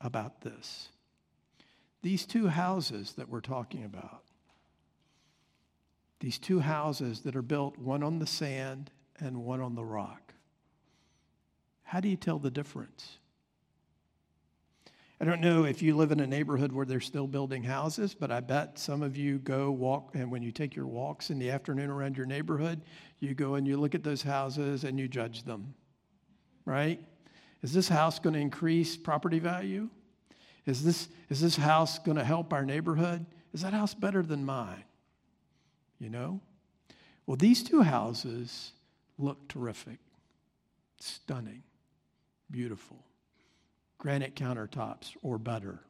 about 0.00 0.42
this 0.42 0.90
these 2.02 2.26
two 2.26 2.46
houses 2.46 3.14
that 3.14 3.28
we're 3.28 3.40
talking 3.40 3.84
about, 3.84 4.22
these 6.20 6.38
two 6.38 6.60
houses 6.60 7.22
that 7.22 7.34
are 7.34 7.42
built, 7.42 7.76
one 7.78 8.02
on 8.02 8.18
the 8.18 8.26
sand 8.26 8.90
and 9.18 9.44
one 9.44 9.60
on 9.60 9.74
the 9.74 9.84
rock, 9.84 10.34
how 11.82 12.00
do 12.00 12.08
you 12.08 12.16
tell 12.16 12.38
the 12.38 12.50
difference? 12.50 13.18
I 15.20 15.24
don't 15.24 15.40
know 15.40 15.64
if 15.64 15.82
you 15.82 15.96
live 15.96 16.12
in 16.12 16.20
a 16.20 16.26
neighborhood 16.28 16.70
where 16.70 16.86
they're 16.86 17.00
still 17.00 17.26
building 17.26 17.64
houses, 17.64 18.14
but 18.14 18.30
I 18.30 18.38
bet 18.38 18.78
some 18.78 19.02
of 19.02 19.16
you 19.16 19.38
go 19.38 19.72
walk, 19.72 20.14
and 20.14 20.30
when 20.30 20.42
you 20.42 20.52
take 20.52 20.76
your 20.76 20.86
walks 20.86 21.30
in 21.30 21.40
the 21.40 21.50
afternoon 21.50 21.90
around 21.90 22.16
your 22.16 22.26
neighborhood, 22.26 22.82
you 23.18 23.34
go 23.34 23.56
and 23.56 23.66
you 23.66 23.76
look 23.76 23.96
at 23.96 24.04
those 24.04 24.22
houses 24.22 24.84
and 24.84 24.96
you 24.98 25.08
judge 25.08 25.42
them, 25.42 25.74
right? 26.64 27.00
Is 27.62 27.72
this 27.72 27.88
house 27.88 28.20
going 28.20 28.34
to 28.34 28.40
increase 28.40 28.96
property 28.96 29.40
value? 29.40 29.88
Is 30.66 30.84
this, 30.84 31.08
is 31.30 31.40
this 31.40 31.56
house 31.56 31.98
going 31.98 32.16
to 32.16 32.24
help 32.24 32.52
our 32.52 32.64
neighborhood? 32.64 33.26
Is 33.52 33.62
that 33.62 33.72
house 33.72 33.94
better 33.94 34.22
than 34.22 34.44
mine? 34.44 34.84
You 35.98 36.10
know? 36.10 36.40
Well, 37.26 37.36
these 37.36 37.64
two 37.64 37.82
houses 37.82 38.70
look 39.18 39.48
terrific, 39.48 39.98
stunning, 41.00 41.64
beautiful 42.52 43.07
granite 43.98 44.34
countertops 44.34 45.16
or 45.22 45.38
better. 45.38 45.80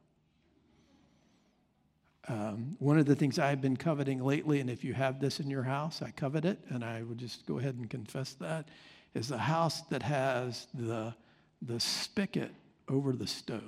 Um, 2.27 2.77
one 2.79 2.99
of 2.99 3.07
the 3.07 3.15
things 3.15 3.39
I've 3.39 3.63
been 3.63 3.77
coveting 3.77 4.23
lately, 4.23 4.61
and 4.61 4.69
if 4.69 4.85
you 4.85 4.93
have 4.93 5.19
this 5.19 5.41
in 5.41 5.49
your 5.49 5.63
house, 5.63 6.03
I 6.03 6.11
covet 6.11 6.45
it, 6.45 6.59
and 6.69 6.85
I 6.85 7.03
would 7.03 7.19
just 7.19 7.47
go 7.47 7.59
ahead 7.59 7.77
and 7.77 7.89
confess 7.89 8.35
that, 8.35 8.69
is 9.15 9.31
a 9.31 9.39
house 9.39 9.81
that 9.83 10.03
has 10.03 10.67
the, 10.75 11.15
the 11.63 11.81
spigot 11.81 12.53
over 12.89 13.13
the 13.13 13.27
stove. 13.27 13.63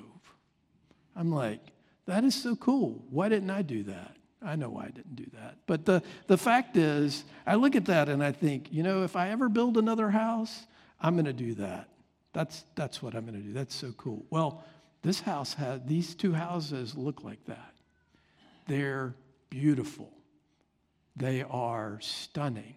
I'm 1.17 1.33
like, 1.33 1.61
that 2.07 2.25
is 2.25 2.35
so 2.35 2.55
cool. 2.57 3.03
Why 3.09 3.29
didn't 3.29 3.51
I 3.51 3.63
do 3.63 3.83
that? 3.85 4.17
I 4.43 4.57
know 4.57 4.71
why 4.71 4.85
I 4.85 4.91
didn't 4.91 5.17
do 5.17 5.27
that. 5.35 5.57
But 5.67 5.85
the, 5.85 6.03
the 6.27 6.39
fact 6.39 6.77
is, 6.77 7.25
I 7.47 7.55
look 7.57 7.77
at 7.77 7.87
that 7.87 8.09
and 8.09 8.23
I 8.23 8.33
think, 8.33 8.73
you 8.73 8.83
know, 8.83 9.05
if 9.05 9.17
I 9.17 9.31
ever 9.31 9.49
build 9.49 9.77
another 9.77 10.11
house, 10.11 10.67
I'm 11.01 11.15
going 11.15 11.27
to 11.27 11.33
do 11.33 11.55
that. 11.55 11.89
That's, 12.33 12.65
that's 12.75 13.03
what 13.03 13.15
I'm 13.15 13.27
going 13.27 13.39
to 13.39 13.45
do. 13.47 13.53
That's 13.53 13.75
so 13.75 13.93
cool. 13.93 14.25
Well, 14.31 14.65
this 15.03 15.21
house 15.21 15.55
has, 15.55 15.81
these 15.85 16.15
two 16.15 16.33
houses 16.33 16.95
look 16.95 17.25
like 17.25 17.45
that. 17.47 17.75
They're 18.67 19.15
beautiful. 19.49 20.13
They 21.17 21.43
are 21.43 21.99
stunning. 22.01 22.75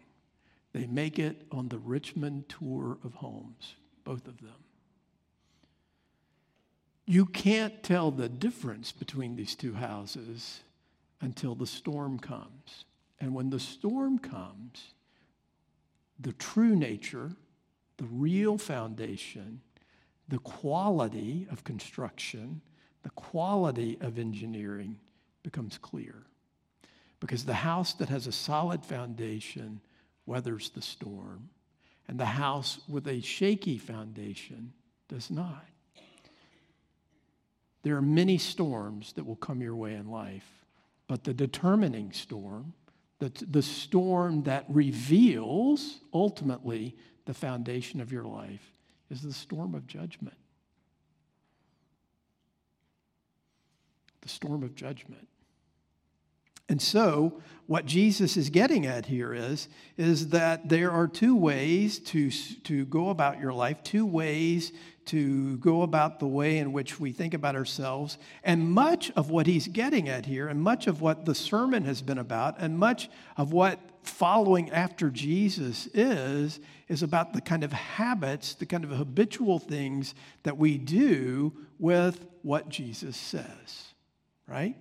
They 0.73 0.87
make 0.87 1.19
it 1.19 1.45
on 1.51 1.67
the 1.67 1.77
Richmond 1.77 2.49
tour 2.49 2.97
of 3.03 3.13
homes, 3.13 3.75
both 4.03 4.27
of 4.27 4.41
them. 4.41 4.63
You 7.05 7.25
can't 7.25 7.83
tell 7.83 8.11
the 8.11 8.29
difference 8.29 8.91
between 8.91 9.35
these 9.35 9.55
two 9.55 9.73
houses 9.73 10.61
until 11.21 11.53
the 11.53 11.67
storm 11.67 12.17
comes. 12.17 12.85
And 13.19 13.35
when 13.35 13.49
the 13.49 13.59
storm 13.59 14.17
comes, 14.17 14.93
the 16.19 16.33
true 16.33 16.75
nature 16.75 17.31
the 17.97 18.05
real 18.05 18.57
foundation, 18.57 19.61
the 20.27 20.39
quality 20.39 21.47
of 21.51 21.63
construction, 21.63 22.61
the 23.03 23.09
quality 23.11 23.97
of 24.01 24.17
engineering 24.17 24.97
becomes 25.43 25.77
clear. 25.77 26.23
Because 27.19 27.45
the 27.45 27.53
house 27.53 27.93
that 27.93 28.09
has 28.09 28.27
a 28.27 28.31
solid 28.31 28.85
foundation 28.85 29.81
weathers 30.25 30.69
the 30.69 30.81
storm, 30.81 31.49
and 32.07 32.19
the 32.19 32.25
house 32.25 32.79
with 32.87 33.07
a 33.07 33.21
shaky 33.21 33.77
foundation 33.77 34.73
does 35.07 35.29
not. 35.29 35.65
There 37.83 37.97
are 37.97 38.01
many 38.01 38.37
storms 38.37 39.13
that 39.13 39.25
will 39.25 39.35
come 39.35 39.61
your 39.61 39.75
way 39.75 39.93
in 39.93 40.09
life, 40.09 40.65
but 41.07 41.23
the 41.23 41.33
determining 41.33 42.11
storm, 42.13 42.73
the, 43.19 43.31
the 43.49 43.61
storm 43.61 44.43
that 44.43 44.65
reveals 44.69 45.99
ultimately 46.13 46.95
the 47.25 47.33
foundation 47.33 48.01
of 48.01 48.11
your 48.11 48.23
life, 48.23 48.71
is 49.09 49.21
the 49.21 49.33
storm 49.33 49.75
of 49.75 49.87
judgment. 49.87 50.37
The 54.21 54.29
storm 54.29 54.63
of 54.63 54.75
judgment. 54.75 55.27
And 56.69 56.81
so, 56.81 57.41
what 57.67 57.85
Jesus 57.85 58.37
is 58.37 58.49
getting 58.49 58.85
at 58.85 59.05
here 59.05 59.33
is, 59.33 59.67
is 59.97 60.29
that 60.29 60.69
there 60.69 60.91
are 60.91 61.07
two 61.07 61.35
ways 61.35 61.99
to, 61.99 62.31
to 62.31 62.85
go 62.85 63.09
about 63.09 63.39
your 63.39 63.53
life, 63.53 63.83
two 63.83 64.05
ways 64.05 64.71
to 65.05 65.57
go 65.57 65.81
about 65.81 66.19
the 66.19 66.27
way 66.27 66.57
in 66.57 66.71
which 66.71 66.99
we 66.99 67.11
think 67.11 67.33
about 67.33 67.55
ourselves. 67.55 68.17
And 68.43 68.71
much 68.71 69.11
of 69.11 69.29
what 69.29 69.45
he's 69.45 69.67
getting 69.67 70.07
at 70.07 70.25
here, 70.25 70.47
and 70.47 70.61
much 70.61 70.87
of 70.87 71.01
what 71.01 71.25
the 71.25 71.35
sermon 71.35 71.83
has 71.83 72.01
been 72.01 72.17
about, 72.17 72.55
and 72.59 72.79
much 72.79 73.09
of 73.35 73.51
what 73.51 73.79
following 74.03 74.69
after 74.71 75.09
Jesus 75.09 75.87
is, 75.93 76.59
is 76.87 77.03
about 77.03 77.33
the 77.33 77.41
kind 77.41 77.63
of 77.63 77.71
habits, 77.71 78.55
the 78.55 78.65
kind 78.65 78.83
of 78.83 78.91
habitual 78.91 79.59
things 79.59 80.13
that 80.43 80.57
we 80.57 80.77
do 80.77 81.53
with 81.79 82.25
what 82.41 82.69
Jesus 82.69 83.17
says, 83.17 83.93
right? 84.47 84.75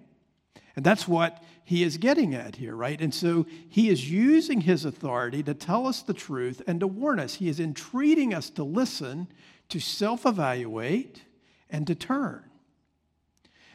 And 0.77 0.85
that's 0.85 1.07
what 1.07 1.43
he 1.65 1.83
is 1.83 1.99
getting 1.99 2.35
at 2.35 2.57
here, 2.57 2.75
right? 2.75 3.01
And 3.01 3.15
so 3.15 3.47
he 3.69 3.89
is 3.89 4.11
using 4.11 4.63
his 4.63 4.85
authority 4.85 5.43
to 5.43 5.55
tell 5.55 5.87
us 5.87 6.03
the 6.03 6.15
truth 6.15 6.63
and 6.67 6.81
to 6.81 6.87
warn 6.87 7.21
us. 7.21 7.35
He 7.35 7.49
is 7.49 7.61
entreating 7.61 8.33
us 8.35 8.51
to 8.51 8.65
listen, 8.65 9.29
to 9.69 9.81
self 9.81 10.25
evaluate, 10.25 11.23
and 11.71 11.87
to 11.87 11.95
turn. 11.95 12.43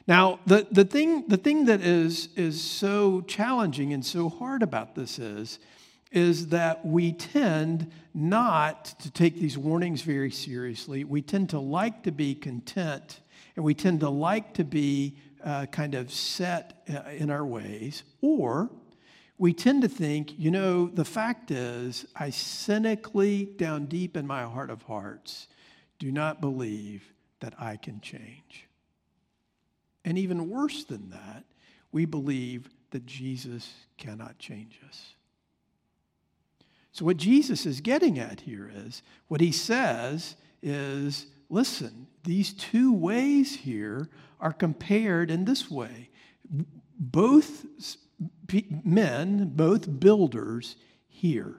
Now, 0.07 0.39
the, 0.45 0.65
the, 0.71 0.85
thing, 0.85 1.27
the 1.27 1.35
thing 1.35 1.65
that 1.65 1.81
is, 1.81 2.29
is 2.37 2.61
so 2.63 3.21
challenging 3.21 3.91
and 3.91 4.05
so 4.05 4.29
hard 4.29 4.63
about 4.63 4.95
this 4.95 5.19
is, 5.19 5.59
is 6.11 6.47
that 6.47 6.85
we 6.85 7.11
tend 7.11 7.91
not 8.13 8.85
to 9.01 9.11
take 9.11 9.35
these 9.35 9.57
warnings 9.57 10.01
very 10.01 10.31
seriously. 10.31 11.03
We 11.03 11.21
tend 11.21 11.49
to 11.49 11.59
like 11.59 12.03
to 12.03 12.13
be 12.13 12.35
content, 12.35 13.19
and 13.57 13.65
we 13.65 13.73
tend 13.73 13.99
to 13.99 14.09
like 14.09 14.53
to 14.53 14.63
be 14.63 15.17
uh, 15.43 15.65
kind 15.65 15.93
of 15.93 16.11
set 16.11 16.83
uh, 16.89 17.09
in 17.09 17.29
our 17.29 17.45
ways, 17.45 18.03
or 18.21 18.69
we 19.37 19.53
tend 19.53 19.81
to 19.81 19.89
think, 19.89 20.39
you 20.39 20.49
know, 20.49 20.87
the 20.87 21.05
fact 21.05 21.51
is, 21.51 22.05
I 22.15 22.29
cynically, 22.29 23.45
down 23.45 23.85
deep 23.85 24.15
in 24.15 24.25
my 24.25 24.43
heart 24.43 24.69
of 24.69 24.83
hearts, 24.83 25.47
do 25.99 26.11
not 26.13 26.39
believe 26.39 27.11
that 27.41 27.53
I 27.59 27.75
can 27.75 27.99
change. 27.99 28.66
And 30.07 30.17
even 30.17 30.49
worse 30.49 30.85
than 30.85 31.09
that, 31.09 31.43
we 31.91 32.05
believe 32.05 32.69
that 32.91 33.05
Jesus 33.05 33.73
cannot 33.97 34.39
change 34.39 34.79
us. 34.87 35.15
So, 36.93 37.03
what 37.03 37.17
Jesus 37.17 37.65
is 37.65 37.81
getting 37.81 38.17
at 38.17 38.39
here 38.39 38.71
is 38.73 39.03
what 39.27 39.41
he 39.41 39.51
says 39.51 40.37
is 40.63 41.25
listen, 41.49 42.07
these 42.23 42.53
two 42.53 42.93
ways 42.93 43.53
here 43.53 44.07
are 44.39 44.53
compared 44.53 45.29
in 45.29 45.43
this 45.43 45.69
way. 45.69 46.09
Both 46.97 47.65
men, 48.85 49.51
both 49.55 49.99
builders, 49.99 50.77
hear. 51.09 51.57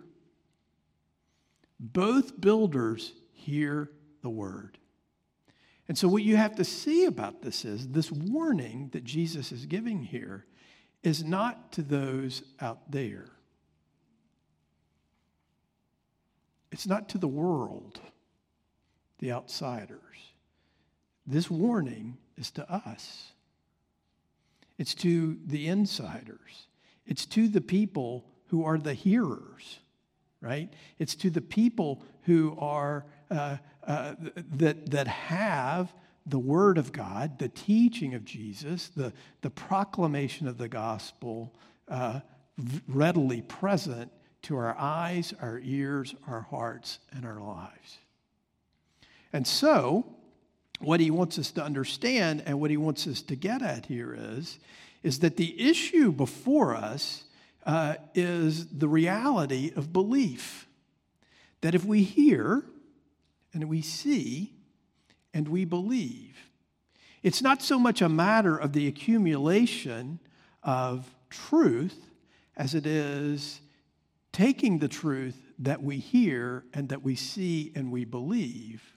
Both 1.78 2.40
builders 2.40 3.12
hear 3.34 3.90
the 4.22 4.30
word. 4.30 4.78
And 5.88 5.96
so, 5.96 6.06
what 6.06 6.22
you 6.22 6.36
have 6.36 6.56
to 6.56 6.64
see 6.64 7.06
about 7.06 7.40
this 7.40 7.64
is 7.64 7.88
this 7.88 8.12
warning 8.12 8.90
that 8.92 9.04
Jesus 9.04 9.52
is 9.52 9.64
giving 9.64 10.02
here 10.02 10.44
is 11.02 11.24
not 11.24 11.72
to 11.72 11.82
those 11.82 12.42
out 12.60 12.90
there, 12.90 13.30
it's 16.70 16.86
not 16.86 17.08
to 17.10 17.18
the 17.18 17.28
world, 17.28 18.00
the 19.18 19.32
outsiders. 19.32 20.00
This 21.26 21.50
warning 21.50 22.16
is 22.38 22.50
to 22.52 22.70
us, 22.72 23.32
it's 24.78 24.94
to 24.96 25.38
the 25.46 25.68
insiders, 25.68 26.68
it's 27.06 27.26
to 27.26 27.48
the 27.48 27.60
people 27.60 28.24
who 28.48 28.64
are 28.64 28.78
the 28.78 28.94
hearers, 28.94 29.78
right? 30.40 30.72
It's 30.98 31.14
to 31.16 31.30
the 31.30 31.40
people 31.40 32.02
who 32.22 32.56
are, 32.58 33.04
uh, 33.30 33.56
uh, 33.86 34.14
that, 34.56 34.90
that 34.90 35.08
have 35.08 35.92
the 36.26 36.38
Word 36.38 36.78
of 36.78 36.92
God, 36.92 37.38
the 37.38 37.48
teaching 37.48 38.14
of 38.14 38.24
Jesus, 38.24 38.88
the, 38.88 39.12
the 39.40 39.50
proclamation 39.50 40.46
of 40.46 40.58
the 40.58 40.68
gospel 40.68 41.54
uh, 41.88 42.20
readily 42.86 43.42
present 43.42 44.10
to 44.42 44.56
our 44.56 44.76
eyes, 44.78 45.32
our 45.40 45.60
ears, 45.62 46.14
our 46.26 46.42
hearts, 46.42 46.98
and 47.12 47.24
our 47.24 47.40
lives. 47.40 47.98
And 49.32 49.46
so, 49.46 50.06
what 50.80 51.00
he 51.00 51.10
wants 51.10 51.38
us 51.38 51.50
to 51.52 51.62
understand 51.62 52.42
and 52.46 52.60
what 52.60 52.70
he 52.70 52.76
wants 52.76 53.06
us 53.06 53.22
to 53.22 53.36
get 53.36 53.62
at 53.62 53.86
here 53.86 54.16
is, 54.18 54.58
is 55.02 55.20
that 55.20 55.36
the 55.36 55.68
issue 55.68 56.12
before 56.12 56.74
us 56.74 57.24
uh, 57.66 57.96
is 58.14 58.66
the 58.66 58.88
reality 58.88 59.72
of 59.74 59.92
belief. 59.92 60.66
That 61.60 61.74
if 61.74 61.84
we 61.84 62.02
hear 62.02 62.62
and 63.52 63.68
we 63.68 63.82
see 63.82 64.54
and 65.34 65.48
we 65.48 65.64
believe, 65.64 66.36
it's 67.22 67.42
not 67.42 67.62
so 67.62 67.78
much 67.78 68.00
a 68.00 68.08
matter 68.08 68.56
of 68.56 68.72
the 68.72 68.86
accumulation 68.86 70.20
of 70.62 71.14
truth 71.30 71.98
as 72.56 72.74
it 72.74 72.86
is 72.86 73.60
taking 74.32 74.78
the 74.78 74.88
truth 74.88 75.36
that 75.58 75.82
we 75.82 75.98
hear 75.98 76.64
and 76.72 76.88
that 76.90 77.02
we 77.02 77.14
see 77.14 77.72
and 77.74 77.90
we 77.90 78.04
believe. 78.04 78.94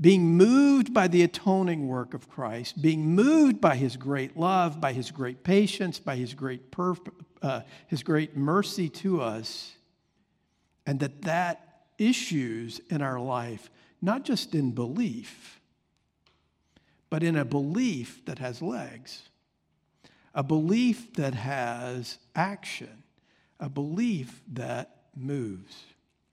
Being 0.00 0.36
moved 0.36 0.94
by 0.94 1.08
the 1.08 1.22
atoning 1.22 1.86
work 1.88 2.14
of 2.14 2.28
Christ, 2.28 2.80
being 2.80 3.14
moved 3.14 3.60
by 3.60 3.76
his 3.76 3.96
great 3.96 4.36
love, 4.36 4.80
by 4.80 4.92
his 4.92 5.10
great 5.10 5.44
patience, 5.44 5.98
by 5.98 6.16
his 6.16 6.32
great, 6.32 6.70
perf- 6.70 7.12
uh, 7.42 7.62
his 7.86 8.02
great 8.02 8.36
mercy 8.36 8.88
to 8.88 9.20
us, 9.20 9.74
and 10.86 11.00
that 11.00 11.22
that 11.22 11.69
issues 12.00 12.80
in 12.88 13.02
our 13.02 13.20
life, 13.20 13.70
not 14.02 14.24
just 14.24 14.54
in 14.54 14.72
belief, 14.72 15.60
but 17.10 17.22
in 17.22 17.36
a 17.36 17.44
belief 17.44 18.24
that 18.24 18.38
has 18.38 18.62
legs, 18.62 19.22
a 20.34 20.42
belief 20.42 21.12
that 21.14 21.34
has 21.34 22.18
action, 22.34 23.02
a 23.60 23.68
belief 23.68 24.40
that 24.52 24.96
moves. 25.14 25.84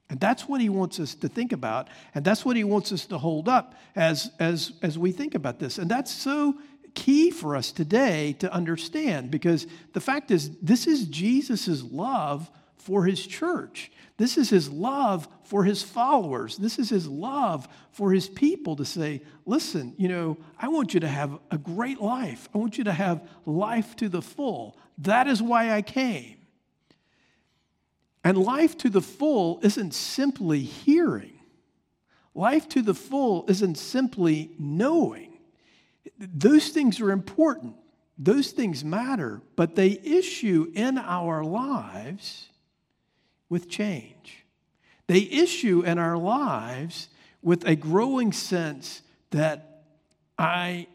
And 0.10 0.19
that's 0.19 0.47
what 0.47 0.62
he 0.62 0.69
wants 0.69 0.99
us 0.99 1.15
to 1.15 1.27
think 1.27 1.51
about. 1.51 1.89
And 2.15 2.23
that's 2.23 2.45
what 2.45 2.56
he 2.56 2.63
wants 2.63 2.93
us 2.93 3.06
to 3.08 3.17
hold 3.17 3.49
up 3.49 3.75
as, 3.95 4.32
as, 4.39 4.71
as 4.82 4.97
we 4.97 5.12
think 5.12 5.36
about 5.36 5.60
this. 5.60 5.77
And 5.77 5.91
that's 5.91 6.12
so 6.12 6.56
key 6.93 7.30
for 7.30 7.56
us 7.56 7.71
today 7.71 8.34
to 8.39 8.51
understand 8.53 9.30
because 9.30 9.67
the 9.93 9.99
fact 9.99 10.32
is, 10.32 10.51
this 10.62 10.88
is 10.88 11.06
Jesus' 11.06 11.84
love 11.84 12.49
for 12.88 13.04
his 13.04 13.28
church. 13.28 13.91
This 14.15 14.38
is 14.38 14.50
his 14.50 14.69
love 14.69 15.28
for 15.43 15.65
his 15.65 15.84
followers. 15.84 16.56
This 16.56 16.80
is 16.80 16.89
his 16.89 17.06
love 17.06 17.67
for 17.91 18.13
his 18.13 18.30
people 18.30 18.78
to 18.78 18.86
say, 18.86 19.21
listen, 19.45 19.93
you 19.97 20.08
know, 20.08 20.38
I 20.58 20.69
want 20.69 20.93
you 20.93 21.02
to 21.02 21.08
have 21.08 21.38
a 21.52 21.58
great 21.58 22.00
life. 22.00 22.47
I 22.56 22.60
want 22.60 22.78
you 22.78 22.86
to 22.86 22.93
have 22.93 23.28
life 23.45 23.97
to 23.97 24.08
the 24.08 24.21
full. 24.21 24.78
That 25.00 25.28
is 25.28 25.41
why 25.41 25.73
I 25.73 25.82
came. 25.82 26.38
And 28.23 28.38
life 28.38 28.78
to 28.78 28.89
the 28.89 29.02
full 29.02 29.60
isn't 29.63 29.93
simply 29.93 30.62
hearing, 30.62 31.41
life 32.34 32.69
to 32.69 32.82
the 32.82 32.93
full 32.93 33.45
isn't 33.50 33.78
simply 33.78 34.52
knowing. 34.58 35.39
Those 36.17 36.69
things 36.69 37.02
are 37.02 37.12
important, 37.12 37.76
those 38.17 38.52
things 38.52 38.86
matter, 38.86 39.41
but 39.58 39.76
they 39.76 40.00
issue 40.04 40.71
in 40.73 40.97
our 40.97 41.43
lives 41.43 42.46
with 43.49 43.69
change. 43.69 44.45
They 45.07 45.21
issue 45.21 45.83
in 45.83 45.97
our 45.97 46.17
lives 46.17 47.10
with 47.41 47.65
a 47.65 47.75
growing 47.75 48.31
sense 48.33 49.01
that 49.31 49.83
I, 50.38 50.88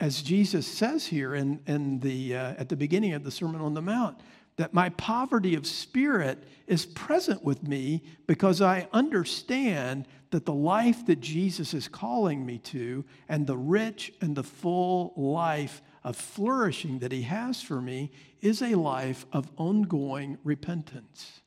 as 0.00 0.22
Jesus 0.22 0.66
says 0.66 1.06
here 1.06 1.34
in, 1.34 1.60
in 1.66 2.00
the, 2.00 2.36
uh, 2.36 2.54
at 2.58 2.68
the 2.68 2.76
beginning 2.76 3.14
of 3.14 3.24
the 3.24 3.30
Sermon 3.30 3.60
on 3.60 3.74
the 3.74 3.82
Mount, 3.82 4.20
that 4.56 4.74
my 4.74 4.88
poverty 4.90 5.54
of 5.54 5.66
spirit 5.66 6.42
is 6.66 6.84
present 6.84 7.44
with 7.44 7.62
me 7.62 8.02
because 8.26 8.60
I 8.60 8.88
understand 8.92 10.06
that 10.30 10.44
the 10.44 10.52
life 10.52 11.06
that 11.06 11.20
Jesus 11.20 11.74
is 11.74 11.88
calling 11.88 12.44
me 12.44 12.58
to 12.58 13.04
and 13.28 13.46
the 13.46 13.56
rich 13.56 14.12
and 14.20 14.36
the 14.36 14.42
full 14.42 15.14
life 15.16 15.80
of 16.04 16.16
flourishing 16.16 16.98
that 16.98 17.12
he 17.12 17.22
has 17.22 17.62
for 17.62 17.80
me 17.80 18.10
is 18.40 18.60
a 18.60 18.74
life 18.74 19.26
of 19.32 19.50
ongoing 19.56 20.38
repentance. 20.44 21.40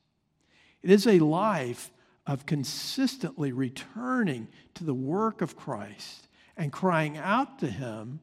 It 0.82 0.90
is 0.90 1.06
a 1.06 1.18
life 1.20 1.90
of 2.26 2.46
consistently 2.46 3.52
returning 3.52 4.48
to 4.74 4.84
the 4.84 4.94
work 4.94 5.42
of 5.42 5.56
Christ 5.56 6.28
and 6.56 6.72
crying 6.72 7.16
out 7.16 7.58
to 7.60 7.66
Him 7.66 8.20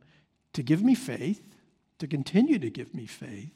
to 0.54 0.64
give 0.64 0.84
me 0.84 0.96
faith, 0.96 1.56
to 2.00 2.08
continue 2.08 2.60
to 2.60 2.70
give 2.70 2.94
me 2.94 3.06
faith, 3.06 3.52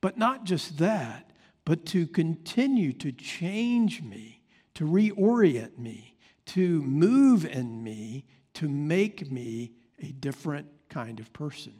but 0.00 0.18
not 0.18 0.44
just 0.44 0.78
that, 0.78 1.30
but 1.64 1.84
to 1.86 2.06
continue 2.06 2.92
to 2.94 3.12
change 3.12 4.02
me, 4.02 4.42
to 4.74 4.84
reorient 4.84 5.78
me, 5.78 6.16
to 6.46 6.82
move 6.82 7.44
in 7.44 7.82
me, 7.82 8.24
to 8.54 8.68
make 8.68 9.30
me 9.30 9.72
a 10.00 10.06
different 10.06 10.68
kind 10.88 11.20
of 11.20 11.32
person. 11.32 11.74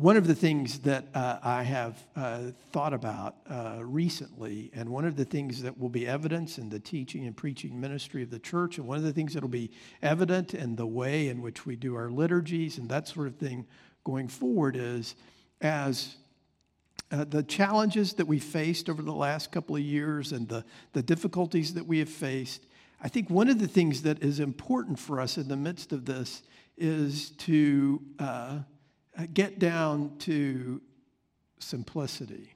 One 0.00 0.16
of 0.16 0.26
the 0.26 0.34
things 0.34 0.78
that 0.78 1.08
uh, 1.12 1.40
I 1.42 1.62
have 1.62 2.02
uh, 2.16 2.52
thought 2.72 2.94
about 2.94 3.34
uh, 3.50 3.80
recently, 3.82 4.70
and 4.72 4.88
one 4.88 5.04
of 5.04 5.14
the 5.14 5.26
things 5.26 5.60
that 5.60 5.78
will 5.78 5.90
be 5.90 6.08
evidence 6.08 6.56
in 6.56 6.70
the 6.70 6.80
teaching 6.80 7.26
and 7.26 7.36
preaching 7.36 7.78
ministry 7.78 8.22
of 8.22 8.30
the 8.30 8.38
church, 8.38 8.78
and 8.78 8.86
one 8.86 8.96
of 8.96 9.04
the 9.04 9.12
things 9.12 9.34
that 9.34 9.42
will 9.42 9.50
be 9.50 9.70
evident 10.00 10.54
in 10.54 10.74
the 10.74 10.86
way 10.86 11.28
in 11.28 11.42
which 11.42 11.66
we 11.66 11.76
do 11.76 11.96
our 11.96 12.08
liturgies 12.10 12.78
and 12.78 12.88
that 12.88 13.08
sort 13.08 13.26
of 13.26 13.36
thing 13.36 13.66
going 14.02 14.26
forward, 14.26 14.74
is 14.74 15.16
as 15.60 16.16
uh, 17.12 17.24
the 17.24 17.42
challenges 17.42 18.14
that 18.14 18.26
we 18.26 18.38
faced 18.38 18.88
over 18.88 19.02
the 19.02 19.12
last 19.12 19.52
couple 19.52 19.76
of 19.76 19.82
years 19.82 20.32
and 20.32 20.48
the, 20.48 20.64
the 20.94 21.02
difficulties 21.02 21.74
that 21.74 21.86
we 21.86 21.98
have 21.98 22.08
faced, 22.08 22.64
I 23.02 23.08
think 23.08 23.28
one 23.28 23.50
of 23.50 23.58
the 23.58 23.68
things 23.68 24.00
that 24.00 24.22
is 24.22 24.40
important 24.40 24.98
for 24.98 25.20
us 25.20 25.36
in 25.36 25.48
the 25.48 25.58
midst 25.58 25.92
of 25.92 26.06
this 26.06 26.42
is 26.78 27.32
to 27.32 28.00
uh, 28.18 28.60
get 29.32 29.58
down 29.58 30.16
to 30.20 30.80
simplicity, 31.58 32.54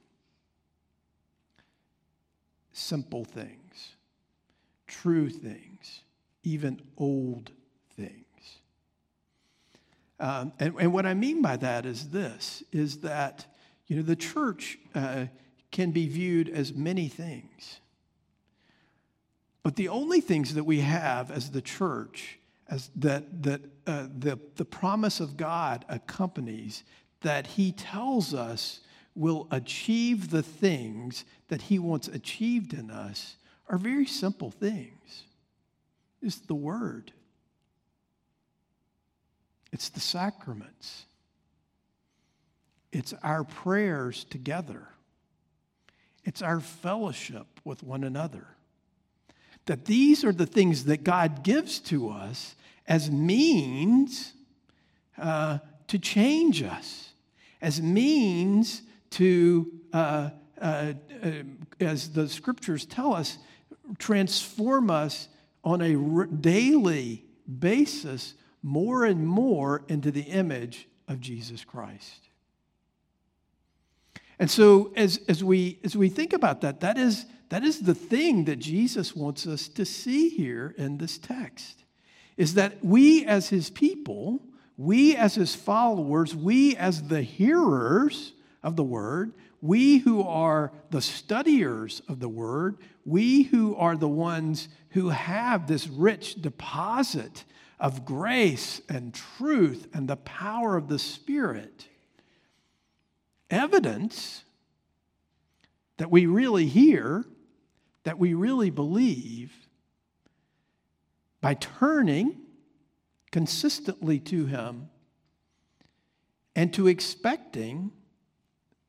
simple 2.73 3.23
things, 3.23 3.95
true 4.87 5.29
things, 5.29 6.01
even 6.43 6.81
old 6.97 7.51
things. 7.95 8.59
Um, 10.19 10.53
and, 10.59 10.75
and 10.79 10.93
what 10.93 11.05
I 11.05 11.13
mean 11.13 11.41
by 11.41 11.57
that 11.57 11.85
is 11.85 12.09
this, 12.09 12.63
is 12.71 12.99
that, 12.99 13.45
you 13.87 13.97
know, 13.97 14.01
the 14.01 14.15
church 14.15 14.77
uh, 14.93 15.25
can 15.71 15.91
be 15.91 16.07
viewed 16.07 16.49
as 16.49 16.73
many 16.73 17.07
things. 17.07 17.79
But 19.61 19.75
the 19.75 19.89
only 19.89 20.21
things 20.21 20.53
that 20.53 20.63
we 20.63 20.79
have 20.81 21.31
as 21.31 21.51
the 21.51 21.61
church 21.61 22.39
as 22.69 22.89
that, 22.95 23.43
that 23.43 23.61
uh, 23.85 24.07
the, 24.17 24.39
the 24.55 24.65
promise 24.65 25.19
of 25.19 25.37
God 25.37 25.85
accompanies, 25.89 26.83
that 27.21 27.47
He 27.47 27.71
tells 27.71 28.33
us 28.33 28.81
will 29.15 29.47
achieve 29.51 30.29
the 30.29 30.43
things 30.43 31.25
that 31.47 31.63
He 31.63 31.79
wants 31.79 32.07
achieved 32.07 32.73
in 32.73 32.89
us, 32.89 33.37
are 33.69 33.77
very 33.77 34.05
simple 34.05 34.51
things. 34.51 35.23
It's 36.21 36.37
the 36.37 36.55
Word, 36.55 37.11
it's 39.71 39.89
the 39.89 39.99
sacraments, 39.99 41.05
it's 42.91 43.13
our 43.21 43.43
prayers 43.43 44.23
together, 44.23 44.87
it's 46.23 46.41
our 46.41 46.59
fellowship 46.59 47.47
with 47.63 47.83
one 47.83 48.03
another 48.03 48.54
that 49.65 49.85
these 49.85 50.23
are 50.23 50.31
the 50.31 50.45
things 50.45 50.85
that 50.85 51.03
God 51.03 51.43
gives 51.43 51.79
to 51.81 52.09
us 52.09 52.55
as 52.87 53.09
means 53.09 54.33
uh, 55.17 55.59
to 55.87 55.99
change 55.99 56.61
us, 56.61 57.13
as 57.61 57.81
means 57.81 58.83
to, 59.11 59.71
uh, 59.93 60.29
uh, 60.61 60.93
uh 61.23 61.31
as 61.79 62.09
the 62.11 62.27
scriptures 62.29 62.85
tell 62.85 63.13
us, 63.13 63.37
transform 63.97 64.89
us 64.89 65.27
on 65.63 65.81
a 65.81 66.27
daily 66.27 67.25
basis 67.59 68.35
more 68.61 69.05
and 69.05 69.27
more 69.27 69.83
into 69.87 70.11
the 70.11 70.21
image 70.21 70.87
of 71.07 71.19
Jesus 71.19 71.63
Christ. 71.63 72.29
And 74.37 74.49
so 74.49 74.91
as, 74.95 75.19
as, 75.27 75.43
we, 75.43 75.79
as 75.83 75.95
we 75.95 76.09
think 76.09 76.33
about 76.33 76.61
that, 76.61 76.81
that 76.81 76.97
is, 76.97 77.25
that 77.49 77.63
is 77.63 77.81
the 77.81 77.95
thing 77.95 78.45
that 78.45 78.57
Jesus 78.57 79.15
wants 79.15 79.45
us 79.45 79.67
to 79.69 79.85
see 79.85 80.29
here 80.29 80.73
in 80.77 80.97
this 80.97 81.17
text 81.17 81.83
is 82.37 82.55
that 82.55 82.83
we 82.83 83.25
as 83.25 83.49
his 83.49 83.69
people, 83.69 84.39
we 84.77 85.15
as 85.15 85.35
his 85.35 85.55
followers, 85.55 86.35
we 86.35 86.75
as 86.75 87.03
the 87.03 87.21
hearers 87.21 88.33
of 88.63 88.75
the 88.75 88.83
word, 88.83 89.33
we 89.61 89.99
who 89.99 90.21
are 90.21 90.71
the 90.89 91.01
studiers 91.01 92.01
of 92.09 92.19
the 92.19 92.29
word, 92.29 92.77
we 93.05 93.43
who 93.43 93.75
are 93.75 93.95
the 93.95 94.09
ones 94.09 94.67
who 94.89 95.09
have 95.09 95.67
this 95.67 95.87
rich 95.87 96.41
deposit 96.41 97.45
of 97.79 98.05
grace 98.05 98.81
and 98.89 99.13
truth 99.13 99.87
and 99.93 100.07
the 100.07 100.17
power 100.17 100.75
of 100.75 100.87
the 100.87 100.99
Spirit, 100.99 101.87
evidence 103.49 104.43
that 105.97 106.11
we 106.11 106.25
really 106.25 106.65
hear 106.65 107.25
that 108.05 108.19
we 108.19 108.33
really 108.33 108.69
believe 108.69 109.51
by 111.41 111.55
turning 111.55 112.37
consistently 113.31 114.19
to 114.19 114.45
Him 114.45 114.89
and 116.55 116.73
to 116.73 116.87
expecting 116.87 117.91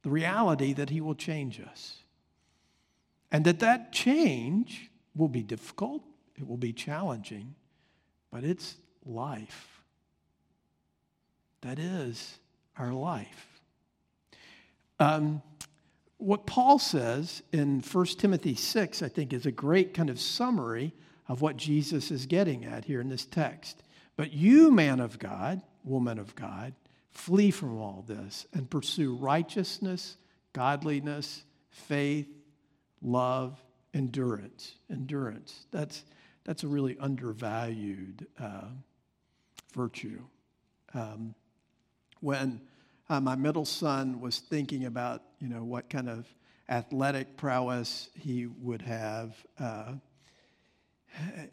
the 0.03 0.11
reality 0.11 0.73
that 0.75 0.91
He 0.91 1.01
will 1.01 1.15
change 1.15 1.61
us. 1.61 2.03
And 3.33 3.45
that 3.47 3.59
that 3.61 3.91
change 3.93 4.91
will 5.15 5.29
be 5.29 5.43
difficult, 5.43 6.03
it 6.37 6.47
will 6.47 6.59
be 6.59 6.73
challenging, 6.73 7.55
but 8.31 8.45
it's 8.45 8.77
life. 9.05 9.81
That 11.63 11.79
is 11.79 12.39
our 12.77 12.93
life. 12.93 13.61
Um, 15.01 15.43
what 16.19 16.47
Paul 16.47 16.79
says 16.79 17.43
in 17.53 17.81
1 17.81 18.07
Timothy 18.19 18.55
6, 18.55 19.03
I 19.03 19.09
think, 19.09 19.33
is 19.33 19.47
a 19.47 19.53
great 19.53 19.95
kind 19.95 20.11
of 20.11 20.21
summary 20.21 20.95
of 21.29 21.43
what 21.43 21.57
Jesus 21.57 22.11
is 22.11 22.27
getting 22.27 22.65
at 22.65 22.85
here 22.85 23.01
in 23.01 23.09
this 23.09 23.27
text. 23.27 23.83
But 24.17 24.33
you, 24.33 24.71
man 24.71 25.01
of 25.01 25.19
God, 25.19 25.61
woman 25.85 26.19
of 26.19 26.35
God, 26.35 26.75
flee 27.11 27.51
from 27.51 27.79
all 27.79 28.05
this 28.07 28.47
and 28.53 28.69
pursue 28.69 29.15
righteousness, 29.15 30.17
godliness, 30.53 31.45
faith, 31.71 32.29
love, 33.03 33.63
endurance. 33.93 34.75
Endurance. 34.91 35.67
That's, 35.71 36.05
that's 36.45 36.63
a 36.63 36.69
really 36.69 36.97
undervalued 36.99 38.27
uh, 38.41 38.69
virtue. 39.75 40.23
Um, 40.95 41.35
when 42.21 42.61
uh, 43.09 43.21
my 43.21 43.37
middle 43.37 43.65
son 43.65 44.21
was 44.21 44.39
thinking 44.39 44.85
about, 44.85 45.23
you 45.41 45.49
know, 45.49 45.63
what 45.63 45.89
kind 45.89 46.09
of 46.09 46.27
athletic 46.69 47.37
prowess 47.37 48.11
he 48.15 48.47
would 48.47 48.83
have. 48.83 49.35
Uh, 49.59 49.95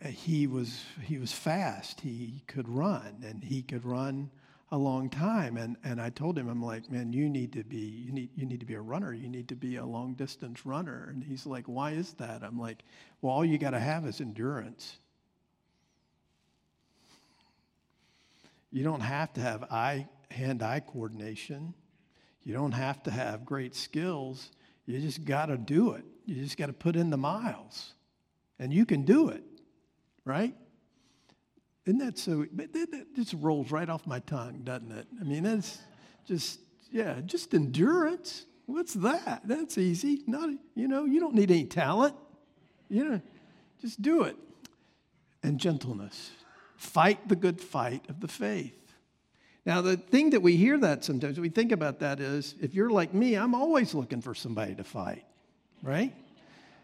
he 0.09 0.47
was 0.47 0.83
he 1.03 1.17
was 1.17 1.31
fast. 1.31 2.01
He 2.01 2.43
could 2.47 2.67
run, 2.67 3.23
and 3.25 3.43
he 3.43 3.61
could 3.61 3.85
run 3.85 4.29
a 4.71 4.77
long 4.77 5.09
time. 5.09 5.55
And 5.57 5.77
and 5.83 6.01
I 6.01 6.09
told 6.09 6.37
him, 6.37 6.49
I'm 6.49 6.61
like, 6.61 6.91
man, 6.91 7.13
you 7.13 7.29
need 7.29 7.53
to 7.53 7.63
be 7.63 7.77
you 7.77 8.11
need 8.11 8.29
you 8.35 8.45
need 8.45 8.59
to 8.59 8.65
be 8.65 8.73
a 8.73 8.81
runner. 8.81 9.13
You 9.13 9.29
need 9.29 9.47
to 9.49 9.55
be 9.55 9.77
a 9.77 9.85
long 9.85 10.15
distance 10.15 10.65
runner. 10.65 11.07
And 11.09 11.23
he's 11.23 11.45
like, 11.45 11.65
why 11.67 11.91
is 11.91 12.13
that? 12.13 12.43
I'm 12.43 12.59
like, 12.59 12.83
well, 13.21 13.31
all 13.33 13.45
you 13.45 13.57
got 13.57 13.71
to 13.71 13.79
have 13.79 14.05
is 14.05 14.19
endurance. 14.19 14.97
You 18.71 18.83
don't 18.83 19.01
have 19.01 19.31
to 19.33 19.41
have 19.41 19.63
eye 19.71 20.07
hand 20.33 20.61
eye 20.63 20.81
coordination. 20.81 21.73
You 22.43 22.53
don't 22.53 22.73
have 22.73 23.01
to 23.03 23.11
have 23.11 23.45
great 23.45 23.75
skills. 23.75 24.51
You 24.85 24.99
just 24.99 25.23
got 25.23 25.45
to 25.45 25.57
do 25.57 25.91
it. 25.93 26.03
You 26.25 26.35
just 26.35 26.57
got 26.57 26.67
to 26.67 26.73
put 26.73 26.95
in 26.95 27.09
the 27.09 27.17
miles. 27.17 27.93
And 28.59 28.73
you 28.73 28.85
can 28.85 29.03
do 29.03 29.29
it, 29.29 29.43
right? 30.25 30.55
Isn't 31.85 31.99
that 31.99 32.17
so? 32.17 32.45
That 32.53 33.15
just 33.15 33.33
rolls 33.39 33.71
right 33.71 33.89
off 33.89 34.07
my 34.07 34.19
tongue, 34.19 34.61
doesn't 34.63 34.91
it? 34.91 35.07
I 35.19 35.23
mean, 35.23 35.43
that's 35.43 35.79
just, 36.25 36.59
yeah, 36.91 37.19
just 37.25 37.53
endurance. 37.53 38.45
What's 38.65 38.93
that? 38.95 39.41
That's 39.45 39.77
easy. 39.77 40.23
Not, 40.27 40.49
you 40.75 40.87
know, 40.87 41.05
you 41.05 41.19
don't 41.19 41.35
need 41.35 41.51
any 41.51 41.65
talent. 41.65 42.15
You 42.89 43.03
know, 43.03 43.21
just 43.81 44.01
do 44.01 44.23
it. 44.23 44.37
And 45.41 45.59
gentleness. 45.59 46.31
Fight 46.77 47.27
the 47.27 47.35
good 47.35 47.59
fight 47.59 48.05
of 48.07 48.21
the 48.21 48.29
faith. 48.29 48.82
Now, 49.65 49.81
the 49.81 49.95
thing 49.97 50.31
that 50.31 50.41
we 50.41 50.57
hear 50.57 50.77
that 50.79 51.03
sometimes, 51.05 51.39
we 51.39 51.49
think 51.49 51.71
about 51.71 51.99
that 51.99 52.19
is 52.19 52.55
if 52.61 52.73
you're 52.73 52.89
like 52.89 53.13
me, 53.13 53.35
I'm 53.35 53.55
always 53.55 53.93
looking 53.93 54.21
for 54.21 54.35
somebody 54.35 54.75
to 54.75 54.83
fight, 54.83 55.23
right? 55.81 56.13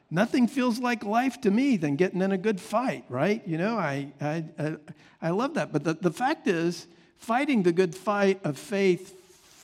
Nothing 0.10 0.48
feels 0.48 0.80
like 0.80 1.04
life 1.04 1.42
to 1.42 1.52
me 1.52 1.78
than 1.78 1.98
getting 1.98 2.22
in 2.22 2.32
a 2.32 2.38
good 2.38 2.60
fight, 2.62 3.04
right? 3.10 3.46
You 3.48 3.58
know, 3.58 3.78
I, 3.78 4.12
I, 4.22 4.46
I, 4.58 4.76
I 5.22 5.30
love 5.32 5.56
that. 5.56 5.72
But 5.74 5.84
the, 5.84 5.94
the 5.94 6.12
fact 6.12 6.48
is, 6.48 6.88
fighting 7.18 7.64
the 7.64 7.74
good 7.74 7.94
fight 7.94 8.40
of 8.46 8.58
faith 8.58 9.14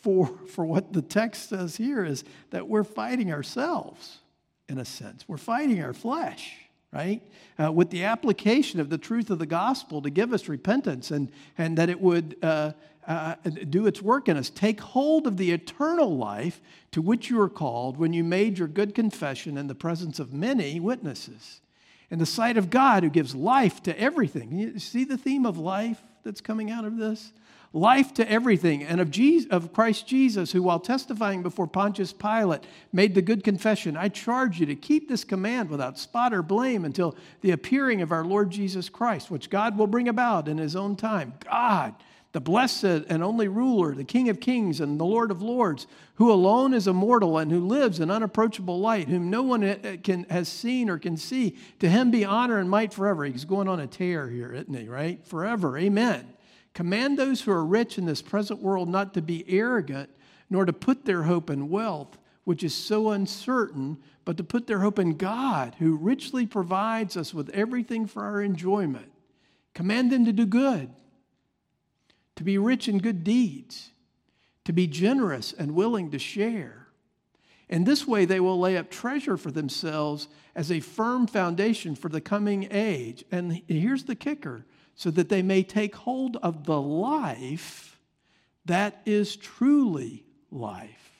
for, 0.04 0.28
for 0.50 0.66
what 0.66 0.92
the 0.92 1.02
text 1.02 1.50
says 1.50 1.78
here 1.78 2.04
is 2.04 2.26
that 2.52 2.68
we're 2.68 2.84
fighting 2.84 3.32
ourselves. 3.32 4.20
in 4.68 4.78
a 4.78 4.86
sense. 4.86 5.28
We're 5.28 5.38
fighting 5.38 5.82
our 5.82 5.94
flesh, 5.94 6.54
right? 6.92 7.22
Uh, 7.62 7.72
with 7.72 7.90
the 7.90 8.04
application 8.04 8.80
of 8.80 8.90
the 8.90 8.98
truth 8.98 9.30
of 9.30 9.40
the 9.40 9.46
gospel 9.46 10.02
to 10.02 10.10
give 10.10 10.34
us 10.34 10.48
repentance 10.48 11.12
and, 11.12 11.32
and 11.58 11.78
that 11.78 11.90
it 11.90 12.00
would 12.00 12.38
uh, 12.42 12.72
uh, 13.08 13.36
do 13.70 13.86
its 13.86 14.02
work 14.02 14.28
in 14.28 14.38
us. 14.38 14.50
Take 14.50 14.80
hold 14.80 15.28
of 15.28 15.38
the 15.38 15.52
eternal 15.52 16.18
life 16.18 16.62
to 16.92 17.02
which 17.02 17.30
you 17.30 17.38
were 17.38 17.50
called 17.50 17.98
when 17.98 18.14
you 18.14 18.24
made 18.24 18.58
your 18.58 18.68
good 18.68 18.96
confession 18.96 19.58
in 19.58 19.68
the 19.68 19.76
presence 19.76 20.20
of 20.20 20.34
many 20.34 20.80
witnesses. 20.80 21.62
In 22.10 22.20
the 22.20 22.26
sight 22.26 22.58
of 22.58 22.70
God 22.70 23.04
who 23.04 23.10
gives 23.10 23.36
life 23.36 23.84
to 23.84 24.00
everything. 24.00 24.58
You 24.58 24.80
see 24.80 25.04
the 25.04 25.18
theme 25.18 25.46
of 25.46 25.58
life 25.58 26.02
that's 26.24 26.42
coming 26.42 26.72
out 26.72 26.86
of 26.86 26.98
this? 26.98 27.34
Life 27.74 28.14
to 28.16 28.30
everything, 28.30 28.84
and 28.84 29.02
of, 29.02 29.12
Jesus, 29.12 29.50
of 29.52 29.74
Christ 29.74 30.08
Jesus, 30.08 30.52
who, 30.52 30.64
while 30.64 30.80
testifying 30.80 31.44
before 31.44 31.68
Pontius 31.68 32.14
Pilate, 32.14 32.64
made 32.94 33.16
the 33.16 33.22
good 33.22 33.44
confession 33.44 33.98
I 33.98 34.10
charge 34.10 34.60
you 34.60 34.66
to 34.68 34.76
keep 34.76 35.10
this 35.10 35.24
command 35.24 35.70
without 35.70 36.00
spot 36.00 36.34
or 36.34 36.42
blame 36.42 36.86
until 36.86 37.16
the 37.42 37.52
appearing 37.52 38.02
of 38.02 38.12
our 38.12 38.24
Lord 38.24 38.50
Jesus 38.50 38.90
Christ, 38.90 39.30
which 39.30 39.50
God 39.50 39.78
will 39.78 39.88
bring 39.88 40.08
about 40.08 40.48
in 40.48 40.58
his 40.58 40.76
own 40.76 40.96
time. 40.96 41.34
God, 41.50 41.96
the 42.32 42.42
blessed 42.42 42.84
and 42.84 43.24
only 43.24 43.48
ruler, 43.48 43.96
the 43.96 44.04
King 44.04 44.28
of 44.28 44.42
kings 44.42 44.82
and 44.82 45.00
the 45.00 45.06
Lord 45.06 45.32
of 45.32 45.42
lords, 45.42 45.88
who 46.16 46.32
alone 46.32 46.74
is 46.74 46.88
immortal 46.88 47.38
and 47.38 47.50
who 47.50 47.66
lives 47.66 48.00
in 48.00 48.12
unapproachable 48.12 48.80
light, 48.80 49.08
whom 49.08 49.30
no 49.30 49.42
one 49.42 49.64
uh, 49.64 49.78
uh, 49.84 49.96
can, 50.04 50.26
has 50.30 50.50
seen 50.50 50.90
or 50.90 50.98
can 50.98 51.16
see, 51.16 51.56
to 51.80 51.90
him 51.90 52.12
be 52.12 52.26
honor 52.26 52.58
and 52.58 52.70
might 52.70 52.94
forever. 52.94 53.24
He's 53.24 53.46
going 53.46 53.68
on 53.68 53.80
a 53.80 53.88
tear 53.88 54.30
here, 54.30 54.54
isn't 54.54 54.74
he, 54.74 54.88
right? 54.88 55.26
Forever. 55.26 55.78
Amen. 55.78 56.35
Command 56.76 57.18
those 57.18 57.42
who 57.42 57.52
are 57.52 57.66
rich 57.66 57.98
in 57.98 58.06
this 58.06 58.22
present 58.22 58.62
world 58.62 58.90
not 58.90 59.14
to 59.14 59.22
be 59.22 59.46
arrogant, 59.48 60.10
nor 60.50 60.66
to 60.66 60.74
put 60.74 61.06
their 61.06 61.24
hope 61.24 61.50
in 61.50 61.70
wealth, 61.70 62.18
which 62.44 62.64
is 62.64 62.76
so 62.76 63.12
uncertain, 63.12 63.98
but 64.26 64.36
to 64.38 64.44
put 64.44 64.68
their 64.68 64.80
hope 64.80 65.00
in 65.00 65.16
God, 65.16 65.76
who 65.80 65.96
richly 65.96 66.46
provides 66.46 67.16
us 67.16 67.34
with 67.34 67.50
everything 67.52 68.06
for 68.06 68.24
our 68.24 68.42
enjoyment. 68.42 69.10
Command 69.74 70.12
them 70.12 70.26
to 70.26 70.34
do 70.34 70.46
good, 70.46 70.90
to 72.36 72.44
be 72.44 72.58
rich 72.58 72.90
in 72.90 72.98
good 72.98 73.24
deeds, 73.24 73.92
to 74.66 74.74
be 74.74 74.86
generous 74.86 75.54
and 75.54 75.76
willing 75.76 76.12
to 76.12 76.20
share. 76.20 76.88
In 77.70 77.86
this 77.86 78.06
way, 78.06 78.26
they 78.26 78.42
will 78.42 78.60
lay 78.60 78.76
up 78.76 78.92
treasure 78.92 79.38
for 79.38 79.50
themselves 79.50 80.28
as 80.56 80.70
a 80.72 80.82
firm 80.82 81.26
foundation 81.26 81.96
for 81.96 82.10
the 82.10 82.22
coming 82.22 82.68
age. 82.70 83.24
And 83.32 83.62
here's 83.68 84.04
the 84.04 84.16
kicker 84.16 84.66
so 84.96 85.12
that 85.12 85.30
they 85.30 85.42
may 85.42 85.62
take 85.62 85.96
hold 85.96 86.38
of 86.38 86.66
the 86.66 86.82
life 86.82 88.00
that 88.66 89.02
is 89.06 89.36
truly 89.36 90.24
life. 90.50 91.12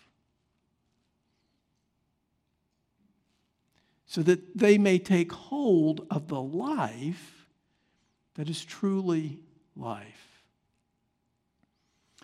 So 4.06 4.24
that 4.24 4.58
they 4.58 4.78
may 4.78 4.98
take 4.98 5.32
hold 5.32 6.08
of 6.10 6.30
the 6.30 6.42
life 6.42 7.48
that 8.36 8.50
is 8.50 8.64
truly 8.64 9.40
life. 9.76 10.26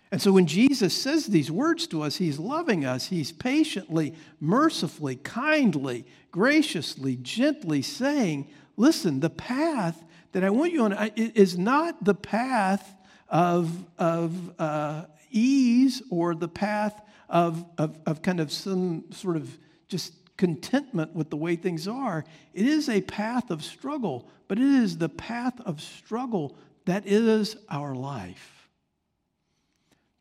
And 0.09 0.21
so 0.21 0.31
when 0.33 0.45
Jesus 0.45 0.93
says 0.93 1.27
these 1.27 1.51
words 1.51 1.87
to 1.87 2.01
us, 2.01 2.17
he's 2.17 2.39
loving 2.39 2.83
us. 2.83 3.07
He's 3.07 3.31
patiently, 3.31 4.13
mercifully, 4.39 5.17
kindly, 5.17 6.05
graciously, 6.31 7.17
gently 7.17 7.81
saying, 7.81 8.49
Listen, 8.77 9.19
the 9.19 9.29
path 9.29 10.03
that 10.31 10.43
I 10.43 10.49
want 10.49 10.71
you 10.71 10.83
on 10.83 10.93
is 11.15 11.57
not 11.57 12.03
the 12.03 12.15
path 12.15 12.95
of, 13.29 13.85
of 13.97 14.59
uh, 14.59 15.05
ease 15.29 16.01
or 16.09 16.35
the 16.35 16.47
path 16.47 17.01
of, 17.29 17.65
of, 17.77 17.97
of 18.05 18.21
kind 18.21 18.39
of 18.39 18.51
some 18.51 19.05
sort 19.11 19.37
of 19.37 19.57
just 19.87 20.13
contentment 20.37 21.15
with 21.15 21.29
the 21.29 21.37
way 21.37 21.55
things 21.55 21.87
are. 21.87 22.25
It 22.53 22.65
is 22.65 22.89
a 22.89 23.01
path 23.01 23.51
of 23.51 23.63
struggle, 23.63 24.29
but 24.47 24.57
it 24.57 24.65
is 24.65 24.97
the 24.97 25.09
path 25.09 25.59
of 25.61 25.81
struggle 25.81 26.57
that 26.85 27.05
is 27.05 27.57
our 27.69 27.95
life. 27.95 28.69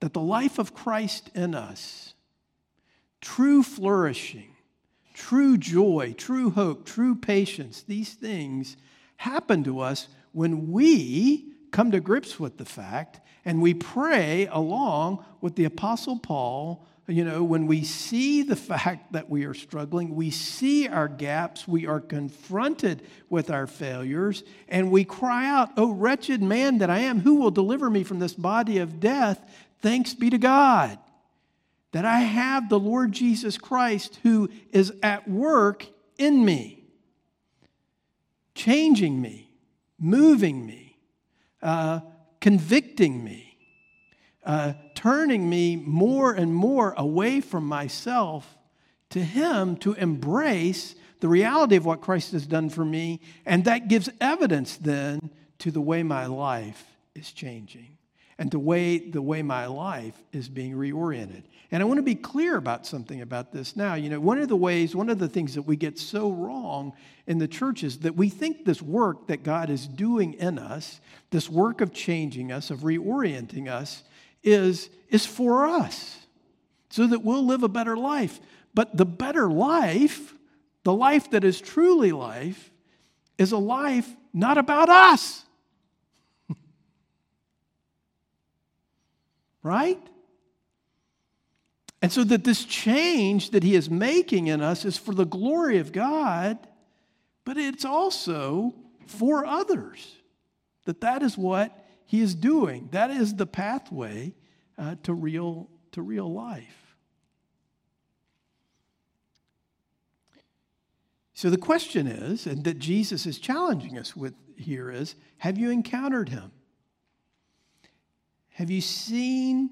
That 0.01 0.13
the 0.13 0.21
life 0.21 0.59
of 0.59 0.75
Christ 0.75 1.31
in 1.35 1.55
us, 1.55 2.15
true 3.21 3.63
flourishing, 3.63 4.55
true 5.15 5.59
joy, 5.59 6.15
true 6.17 6.51
hope, 6.51 6.87
true 6.87 7.15
patience, 7.15 7.83
these 7.83 8.15
things 8.15 8.77
happen 9.21 9.63
to 9.63 9.81
us 9.81 10.09
when 10.33 10.73
we 10.73 11.53
come 11.73 11.91
to 11.91 12.01
grips 12.01 12.41
with 12.41 12.57
the 12.57 12.65
fact 12.65 13.21
and 13.45 13.61
we 13.61 13.75
pray 13.75 14.49
along 14.51 15.23
with 15.43 15.57
the 15.57 15.67
Apostle 15.67 16.19
Paul. 16.19 16.87
You 17.07 17.25
know, 17.25 17.45
when 17.45 17.67
we 17.67 17.85
see 17.85 18.43
the 18.43 18.57
fact 18.57 19.13
that 19.13 19.29
we 19.29 19.45
are 19.45 19.53
struggling, 19.53 20.15
we 20.15 20.31
see 20.31 20.89
our 20.89 21.07
gaps, 21.07 21.69
we 21.69 21.87
are 21.87 22.01
confronted 22.01 23.03
with 23.29 23.51
our 23.51 23.67
failures, 23.67 24.43
and 24.71 24.91
we 24.91 25.05
cry 25.05 25.47
out, 25.47 25.69
Oh, 25.77 25.93
wretched 25.93 26.43
man 26.43 26.79
that 26.79 26.89
I 26.89 27.01
am, 27.01 27.21
who 27.21 27.35
will 27.35 27.51
deliver 27.51 27.91
me 27.91 28.05
from 28.05 28.21
this 28.21 28.33
body 28.33 28.79
of 28.79 29.01
death? 29.01 29.39
Thanks 29.83 30.15
be 30.15 30.31
to 30.31 30.39
God 30.39 30.99
that 31.93 32.07
I 32.07 32.21
have 32.21 32.71
the 32.71 32.81
Lord 32.81 33.13
Jesus 33.13 33.59
Christ 33.59 34.19
who 34.23 34.49
is 34.71 34.95
at 35.03 35.29
work 35.29 35.87
in 36.17 36.43
me 36.43 36.80
changing 38.61 39.23
me, 39.23 39.51
moving 39.99 40.67
me, 40.67 40.99
uh, 41.63 42.01
convicting 42.43 43.25
me, 43.25 43.57
uh, 44.45 44.75
turning 44.95 45.49
me 45.49 45.77
more 45.77 46.33
and 46.33 46.55
more 46.55 46.93
away 46.99 47.41
from 47.41 47.65
myself 47.65 48.59
to 49.09 49.25
Him 49.25 49.77
to 49.77 49.95
embrace 49.95 50.95
the 51.21 51.29
reality 51.29 51.77
of 51.77 51.87
what 51.87 52.03
Christ 52.03 52.33
has 52.33 52.47
done 52.47 52.69
for 52.69 52.85
me. 52.85 53.21
And 53.47 53.65
that 53.65 53.89
gives 53.89 54.11
evidence 54.21 54.77
then 54.77 55.31
to 55.61 55.71
the 55.71 55.81
way 55.81 56.03
my 56.03 56.27
life 56.27 56.85
is 57.15 57.33
changing 57.33 57.97
and 58.41 58.51
the 58.51 58.59
way, 58.59 58.99
the 58.99 59.21
way 59.21 59.43
my 59.43 59.67
life 59.67 60.15
is 60.33 60.49
being 60.49 60.73
reoriented. 60.73 61.43
And 61.71 61.83
I 61.83 61.85
want 61.85 61.99
to 61.99 62.03
be 62.03 62.15
clear 62.15 62.57
about 62.57 62.87
something 62.87 63.21
about 63.21 63.53
this 63.53 63.77
now. 63.77 63.95
You 63.95 64.09
know, 64.09 64.19
one 64.19 64.39
of 64.39 64.49
the 64.49 64.57
ways, 64.57 64.97
one 64.97 65.11
of 65.11 65.19
the 65.19 65.29
things 65.29 65.55
that 65.57 65.63
we 65.63 65.77
get 65.77 65.99
so 65.99 66.33
wrong 66.33 66.95
in 67.27 67.37
the 67.37 67.47
church 67.47 67.85
is 67.85 67.99
that 67.99 68.17
we 68.17 68.31
think 68.31 68.65
this 68.65 68.81
work 68.81 69.27
that 69.27 69.43
God 69.43 69.69
is 69.69 69.87
doing 69.87 70.33
in 70.33 70.59
us, 70.59 71.03
this 71.31 71.51
work 71.51 71.83
of 71.83 71.93
changing 71.93 72.51
us, 72.51 72.71
of 72.71 72.79
reorienting 72.79 73.69
us, 73.69 74.05
is, 74.43 74.89
is 75.11 75.27
for 75.27 75.67
us 75.67 76.17
so 76.89 77.07
that 77.07 77.23
we'll 77.23 77.45
live 77.45 77.63
a 77.63 77.69
better 77.69 77.97
life. 77.97 78.41
But 78.73 78.97
the 78.97 79.05
better 79.05 79.51
life, 79.51 80.35
the 80.85 80.95
life 80.95 81.31
that 81.33 81.45
is 81.45 81.61
truly 81.61 82.11
life, 82.11 82.71
is 83.37 83.53
a 83.53 83.59
life 83.59 84.09
not 84.33 84.57
about 84.57 84.89
us. 84.89 85.45
Right? 89.63 90.01
And 92.03 92.11
so 92.11 92.25
that 92.25 92.45
this 92.45 92.65
change 92.65 93.51
that 93.51 93.63
he 93.63 93.75
is 93.75 93.91
making 93.91 94.47
in 94.47 94.63
us 94.63 94.85
is 94.85 94.97
for 94.97 95.15
the 95.15 95.27
glory 95.27 95.79
of 95.79 95.93
God, 95.93 96.59
but 97.45 97.57
it's 97.59 97.85
also 97.85 98.75
for 99.07 99.45
others. 99.45 100.17
That 100.87 101.03
that 101.03 101.23
is 101.23 101.37
what 101.37 101.87
he 102.07 102.21
is 102.21 102.35
doing. 102.35 102.89
That 102.93 103.11
is 103.11 103.35
the 103.35 103.47
pathway 103.47 104.35
uh, 104.79 104.97
to 105.03 105.13
real 105.13 105.69
to 105.93 106.03
real 106.03 106.33
life. 106.33 106.97
So 111.35 111.51
the 111.51 111.59
question 111.59 112.07
is, 112.07 112.47
and 112.47 112.65
that 112.65 112.79
Jesus 112.79 113.27
is 113.27 113.39
challenging 113.39 113.99
us 113.99 114.15
with 114.15 114.35
here 114.57 114.91
is, 114.91 115.15
have 115.39 115.57
you 115.57 115.71
encountered 115.71 116.29
him? 116.29 116.53
Have 118.61 118.69
you 118.69 118.83
seen 118.83 119.71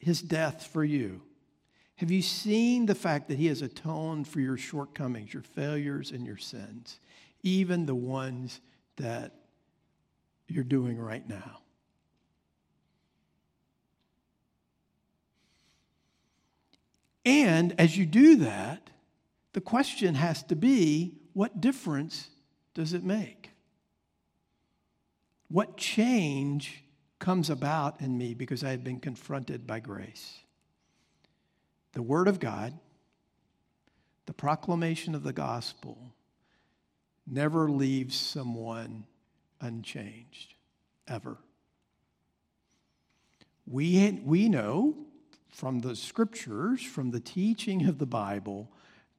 his 0.00 0.22
death 0.22 0.66
for 0.68 0.82
you? 0.82 1.20
Have 1.96 2.10
you 2.10 2.22
seen 2.22 2.86
the 2.86 2.94
fact 2.94 3.28
that 3.28 3.36
he 3.36 3.48
has 3.48 3.60
atoned 3.60 4.26
for 4.26 4.40
your 4.40 4.56
shortcomings, 4.56 5.34
your 5.34 5.42
failures, 5.42 6.10
and 6.10 6.24
your 6.24 6.38
sins, 6.38 7.00
even 7.42 7.84
the 7.84 7.94
ones 7.94 8.62
that 8.96 9.34
you're 10.48 10.64
doing 10.64 10.98
right 10.98 11.28
now? 11.28 11.58
And 17.26 17.74
as 17.78 17.94
you 17.98 18.06
do 18.06 18.36
that, 18.36 18.88
the 19.52 19.60
question 19.60 20.14
has 20.14 20.42
to 20.44 20.56
be 20.56 21.18
what 21.34 21.60
difference 21.60 22.30
does 22.72 22.94
it 22.94 23.04
make? 23.04 23.50
What 25.48 25.76
change 25.76 26.83
comes 27.24 27.48
about 27.48 28.02
in 28.02 28.18
me 28.18 28.34
because 28.34 28.62
I 28.62 28.72
have 28.72 28.84
been 28.84 29.00
confronted 29.00 29.66
by 29.66 29.80
grace. 29.80 30.40
The 31.94 32.02
Word 32.02 32.28
of 32.28 32.38
God, 32.38 32.78
the 34.26 34.34
proclamation 34.34 35.14
of 35.14 35.22
the 35.22 35.32
gospel, 35.32 36.12
never 37.26 37.70
leaves 37.70 38.14
someone 38.14 39.06
unchanged, 39.58 40.52
ever. 41.08 41.38
We, 43.66 44.20
we 44.22 44.50
know 44.50 44.94
from 45.48 45.80
the 45.80 45.96
scriptures, 45.96 46.82
from 46.82 47.10
the 47.10 47.20
teaching 47.20 47.86
of 47.86 47.96
the 47.96 48.04
Bible, 48.04 48.70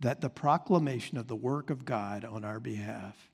that 0.02 0.22
the 0.22 0.30
proclamation 0.30 1.18
of 1.18 1.28
the 1.28 1.36
work 1.36 1.72
of 1.72 1.86
God 1.86 2.24
on 2.24 2.46
our 2.46 2.60
behalf 2.60 3.32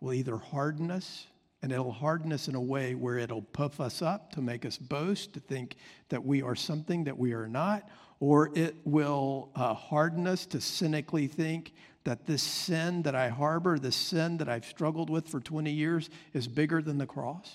will 0.00 0.14
either 0.14 0.38
harden 0.38 0.90
us, 0.90 1.26
and 1.64 1.72
it'll 1.72 1.92
harden 1.92 2.30
us 2.30 2.46
in 2.46 2.54
a 2.54 2.60
way 2.60 2.94
where 2.94 3.16
it'll 3.16 3.40
puff 3.40 3.80
us 3.80 4.02
up 4.02 4.30
to 4.30 4.42
make 4.42 4.66
us 4.66 4.76
boast, 4.76 5.32
to 5.32 5.40
think 5.40 5.76
that 6.10 6.22
we 6.22 6.42
are 6.42 6.54
something 6.54 7.04
that 7.04 7.16
we 7.16 7.32
are 7.32 7.48
not, 7.48 7.88
or 8.20 8.50
it 8.54 8.76
will 8.84 9.48
uh, 9.54 9.72
harden 9.72 10.26
us 10.26 10.44
to 10.44 10.60
cynically 10.60 11.26
think 11.26 11.72
that 12.04 12.26
this 12.26 12.42
sin 12.42 13.00
that 13.04 13.14
I 13.14 13.30
harbor, 13.30 13.78
this 13.78 13.96
sin 13.96 14.36
that 14.36 14.48
I've 14.50 14.66
struggled 14.66 15.08
with 15.08 15.26
for 15.26 15.40
20 15.40 15.70
years, 15.70 16.10
is 16.34 16.46
bigger 16.46 16.82
than 16.82 16.98
the 16.98 17.06
cross. 17.06 17.50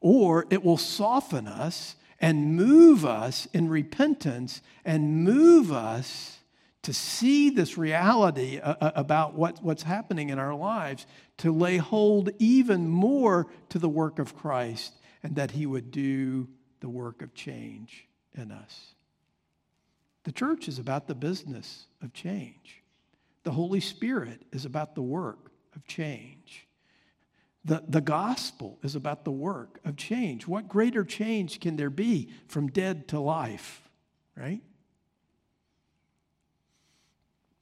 Or 0.00 0.46
it 0.48 0.64
will 0.64 0.78
soften 0.78 1.46
us 1.46 1.96
and 2.18 2.56
move 2.56 3.04
us 3.04 3.46
in 3.52 3.68
repentance 3.68 4.62
and 4.86 5.22
move 5.22 5.70
us 5.70 6.38
to 6.86 6.92
see 6.92 7.50
this 7.50 7.76
reality 7.76 8.60
uh, 8.60 8.76
uh, 8.80 8.92
about 8.94 9.34
what, 9.34 9.60
what's 9.60 9.82
happening 9.82 10.30
in 10.30 10.38
our 10.38 10.54
lives, 10.54 11.04
to 11.36 11.50
lay 11.50 11.78
hold 11.78 12.30
even 12.38 12.88
more 12.88 13.48
to 13.70 13.80
the 13.80 13.88
work 13.88 14.20
of 14.20 14.36
Christ, 14.36 14.94
and 15.20 15.34
that 15.34 15.50
He 15.50 15.66
would 15.66 15.90
do 15.90 16.46
the 16.78 16.88
work 16.88 17.22
of 17.22 17.34
change 17.34 18.06
in 18.36 18.52
us. 18.52 18.94
The 20.22 20.30
church 20.30 20.68
is 20.68 20.78
about 20.78 21.08
the 21.08 21.16
business 21.16 21.86
of 22.00 22.12
change. 22.12 22.84
The 23.42 23.50
Holy 23.50 23.80
Spirit 23.80 24.42
is 24.52 24.64
about 24.64 24.94
the 24.94 25.02
work 25.02 25.50
of 25.74 25.84
change. 25.88 26.68
The, 27.64 27.82
the 27.88 28.00
gospel 28.00 28.78
is 28.84 28.94
about 28.94 29.24
the 29.24 29.32
work 29.32 29.80
of 29.84 29.96
change. 29.96 30.46
What 30.46 30.68
greater 30.68 31.02
change 31.02 31.58
can 31.58 31.74
there 31.74 31.90
be 31.90 32.30
from 32.46 32.68
dead 32.68 33.08
to 33.08 33.18
life, 33.18 33.82
right? 34.36 34.62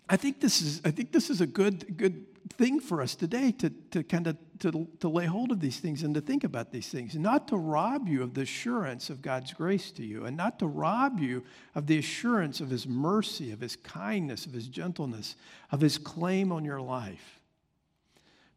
I 0.09 0.17
think 0.17 0.41
this 0.41 0.61
is, 0.61 0.81
I 0.85 0.91
think 0.91 1.13
this 1.13 1.31
is 1.31 1.41
a 1.41 1.47
good, 1.47 1.97
good 1.97 2.27
thing 2.51 2.79
for 2.81 3.01
us 3.01 3.15
today 3.15 3.53
to, 3.53 3.71
to 3.91 4.03
kind 4.03 4.27
of 4.27 4.37
to, 4.61 4.89
to 5.01 5.09
lay 5.09 5.27
hold 5.27 5.51
of 5.51 5.61
these 5.61 5.81
things 5.81 6.03
and 6.03 6.15
to 6.15 6.21
think 6.21 6.45
about 6.45 6.73
these 6.73 6.89
things, 6.89 7.15
not 7.17 7.49
to 7.49 7.57
rob 7.57 8.09
you 8.09 8.23
of 8.23 8.35
the 8.35 8.43
assurance 8.43 9.11
of 9.11 9.23
God's 9.23 9.53
grace 9.53 9.91
to 9.93 10.05
you, 10.05 10.25
and 10.27 10.37
not 10.37 10.59
to 10.61 10.67
rob 10.67 11.19
you 11.19 11.43
of 11.75 11.87
the 11.87 11.99
assurance 11.99 12.61
of 12.61 12.71
His 12.71 12.87
mercy, 12.87 13.51
of 13.51 13.61
His 13.61 13.77
kindness, 13.77 14.47
of 14.47 14.53
His 14.53 14.69
gentleness, 14.69 15.37
of 15.73 15.81
His 15.81 15.99
claim 15.99 16.53
on 16.53 16.65
your 16.65 16.81
life. 16.81 17.41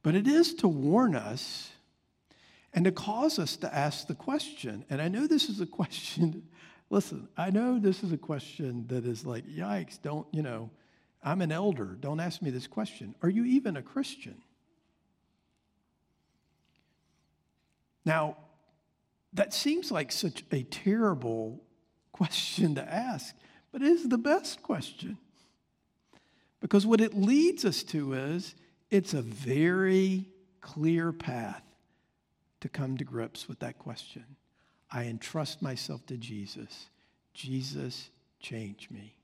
But 0.03 0.15
it 0.15 0.27
is 0.27 0.53
to 0.55 0.67
warn 0.67 1.15
us 1.15 1.71
and 2.73 2.85
to 2.85 2.91
cause 2.91 3.39
us 3.39 3.57
to 3.57 3.73
ask 3.73 4.07
the 4.07 4.15
question. 4.15 4.85
And 4.89 5.01
I 5.01 5.07
know 5.07 5.27
this 5.27 5.49
is 5.49 5.61
a 5.61 5.65
question, 5.65 6.43
listen, 6.89 7.27
I 7.35 7.49
know 7.49 7.79
this 7.79 8.03
is 8.03 8.11
a 8.11 8.17
question 8.17 8.85
that 8.87 9.05
is 9.05 9.25
like, 9.25 9.47
yikes, 9.47 9.99
don't, 10.01 10.27
you 10.31 10.43
know, 10.43 10.69
I'm 11.27 11.41
an 11.41 11.51
elder. 11.51 11.97
Don't 11.99 12.21
ask 12.21 12.41
me 12.41 12.51
this 12.51 12.67
question. 12.67 13.13
Are 13.21 13.27
you 13.27 13.43
even 13.43 13.75
a 13.75 13.81
Christian? 13.81 14.41
Now, 18.05 18.37
that 19.33 19.53
seems 19.53 19.91
like 19.91 20.13
such 20.13 20.45
a 20.53 20.63
terrible 20.63 21.61
question 22.13 22.75
to 22.75 22.81
ask, 22.81 23.35
but 23.73 23.81
it 23.81 23.89
is 23.89 24.07
the 24.07 24.17
best 24.17 24.63
question. 24.63 25.17
Because 26.61 26.85
what 26.85 27.01
it 27.01 27.13
leads 27.13 27.65
us 27.65 27.83
to 27.83 28.13
is 28.13 28.55
it's 28.89 29.13
a 29.13 29.21
very 29.21 30.29
clear 30.61 31.11
path 31.11 31.61
to 32.61 32.69
come 32.69 32.95
to 32.95 33.03
grips 33.03 33.49
with 33.49 33.59
that 33.59 33.77
question. 33.79 34.23
I 34.89 35.03
entrust 35.03 35.61
myself 35.61 36.05
to 36.05 36.15
Jesus. 36.15 36.87
Jesus, 37.33 38.11
change 38.39 38.89
me. 38.89 39.17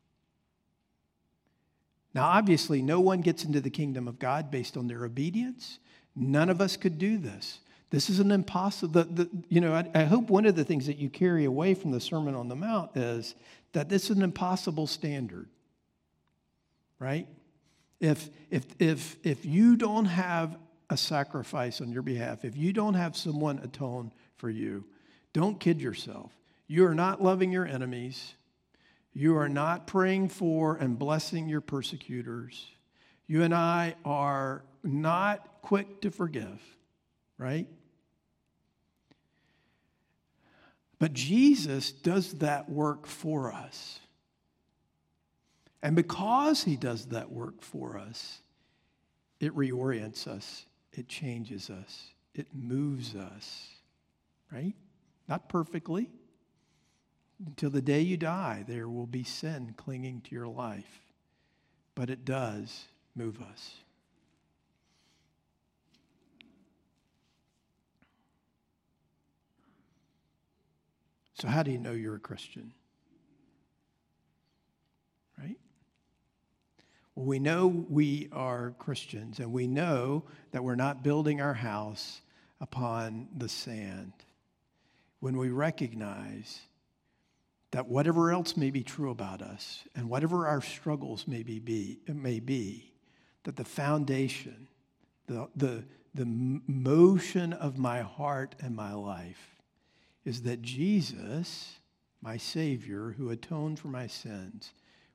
Now, 2.13 2.26
obviously, 2.26 2.82
no 2.82 2.99
one 2.99 3.21
gets 3.21 3.43
into 3.43 3.60
the 3.60 3.69
kingdom 3.69 4.08
of 4.08 4.19
God 4.19 4.52
based 4.52 4.78
on 4.78 4.88
their 4.88 5.04
obedience. 5.04 5.80
None 6.15 6.49
of 6.49 6.62
us 6.62 6.78
could 6.78 6.99
do 6.99 7.17
this. 7.17 7.60
This 7.89 8.10
is 8.10 8.19
an 8.19 8.32
impossible, 8.32 8.91
the, 8.91 9.04
the, 9.04 9.30
you 9.49 9.62
know, 9.62 9.73
I, 9.73 9.88
I 9.93 10.04
hope 10.04 10.30
one 10.30 10.45
of 10.45 10.56
the 10.56 10.63
things 10.63 10.88
that 10.88 10.97
you 10.97 11.10
carry 11.10 11.45
away 11.45 11.73
from 11.73 11.91
the 11.91 11.99
Sermon 11.99 12.34
on 12.36 12.47
the 12.47 12.56
Mount 12.56 12.95
is 12.97 13.36
that 13.73 13.89
this 13.89 14.10
is 14.10 14.17
an 14.17 14.23
impossible 14.23 14.88
standard, 14.88 15.47
right? 16.99 17.28
If, 17.99 18.30
if, 18.49 18.65
if, 18.80 19.15
if 19.23 19.45
you 19.45 19.76
don't 19.76 20.06
have 20.06 20.58
a 20.89 20.97
sacrifice 20.97 21.82
on 21.82 21.91
your 21.91 22.02
behalf, 22.02 22.45
if 22.45 22.58
you 22.58 22.73
don't 22.73 22.95
have 22.95 23.15
someone 23.15 23.60
atone 23.60 24.12
for 24.38 24.49
you, 24.49 24.86
don't 25.32 25.60
kid 25.60 25.82
yourself. 25.82 26.32
You 26.67 26.86
are 26.86 26.95
not 26.95 27.21
loving 27.23 27.52
your 27.52 27.65
enemies. 27.65 28.34
You 29.13 29.38
are 29.38 29.49
not 29.49 29.86
praying 29.86 30.30
for 30.30 30.76
and 30.76 30.97
blessing 30.97 31.47
your 31.47 31.62
persecutors. 31.62 32.67
You 33.28 33.43
and 33.43 33.54
I 33.54 33.95
are 34.04 34.63
not 34.84 35.62
quick 35.62 36.02
to 36.02 36.12
forgive, 36.12 36.62
right? 37.38 37.67
But 40.99 41.13
Jesus 41.13 41.91
does 41.91 42.34
that 42.36 42.69
work 42.69 43.08
for 43.08 43.54
us. 43.54 43.99
And 45.82 45.95
because 45.95 46.63
he 46.63 46.78
does 46.78 47.08
that 47.08 47.32
work 47.32 47.62
for 47.62 47.97
us, 47.97 48.39
it 49.39 49.54
reorients 49.54 50.28
us, 50.28 50.65
it 50.93 51.10
changes 51.10 51.69
us, 51.69 52.08
it 52.34 52.47
moves 52.54 53.15
us, 53.15 53.67
right? 54.49 54.73
Not 55.28 55.49
perfectly. 55.49 56.10
Until 57.45 57.69
the 57.69 57.82
day 57.82 58.01
you 58.01 58.15
die, 58.15 58.63
there 58.67 58.88
will 58.88 59.06
be 59.06 59.23
sin 59.23 59.73
clinging 59.75 60.21
to 60.21 60.36
your 60.36 60.47
life, 60.47 61.01
but 61.93 62.10
it 62.10 62.23
does 62.23 62.86
move 63.15 63.41
us. 63.41 63.75
So, 71.34 71.49
how 71.49 71.63
do 71.63 71.71
you 71.71 71.77
know 71.77 71.91
you're 71.91 72.15
a 72.15 72.19
Christian? 72.19 72.71
Right? 75.38 75.58
Well, 77.15 77.25
we 77.25 77.39
know 77.39 77.67
we 77.67 78.29
are 78.32 78.73
Christians, 78.79 79.39
and 79.39 79.51
we 79.51 79.67
know 79.67 80.23
that 80.51 80.63
we're 80.63 80.75
not 80.75 81.03
building 81.03 81.41
our 81.41 81.56
house 81.56 82.21
upon 82.62 83.27
the 83.36 83.49
sand. 83.49 84.13
When 85.19 85.36
we 85.36 85.49
recognize 85.49 86.62
that 87.73 87.88
whatever 87.88 88.31
else 88.31 88.55
may 88.55 88.69
be 88.69 88.83
true 88.83 89.09
about 89.09 89.41
us, 89.41 89.83
and 89.95 90.07
whatever 90.07 90.45
our 90.45 90.62
struggles 90.62 91.27
may 91.27 91.41
be, 91.41 91.97
may 92.07 92.39
be, 92.39 92.93
that 93.45 93.55
the 93.55 93.65
foundation, 93.65 94.67
the, 95.25 95.49
the, 95.55 95.83
the 96.13 96.25
motion 96.67 97.51
of 97.51 97.79
my 97.79 98.01
heart 98.01 98.53
and 98.59 98.75
my 98.75 98.93
life 98.93 99.55
is 100.23 100.43
that 100.43 100.62
Jesus, 100.62 101.79
my 102.21 102.38
Savior, 102.38 103.15
who 103.17 103.31
atoned 103.31 103.79
for 103.79 103.88
my 103.88 104.05
sins, 104.05 104.71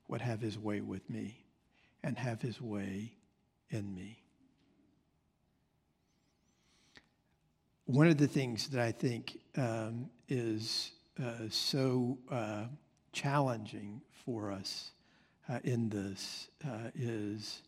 would 0.08 0.20
have 0.20 0.40
his 0.40 0.58
way 0.58 0.80
with 0.80 1.08
me 1.08 1.44
and 2.02 2.18
have 2.18 2.42
his 2.42 2.60
way 2.60 3.12
in 3.70 3.94
me. 3.94 4.20
One 7.84 8.08
of 8.08 8.18
the 8.18 8.26
things 8.26 8.66
that 8.70 8.84
I 8.84 8.90
think 8.90 9.38
um, 9.56 10.10
is 10.28 10.90
so 11.50 12.18
uh, 12.31 12.64
challenging 13.12 14.00
for 14.24 14.52
us 14.52 14.92
uh, 15.48 15.59
in 15.64 15.88
this 15.88 16.48
uh, 16.64 16.90
is 16.94 17.62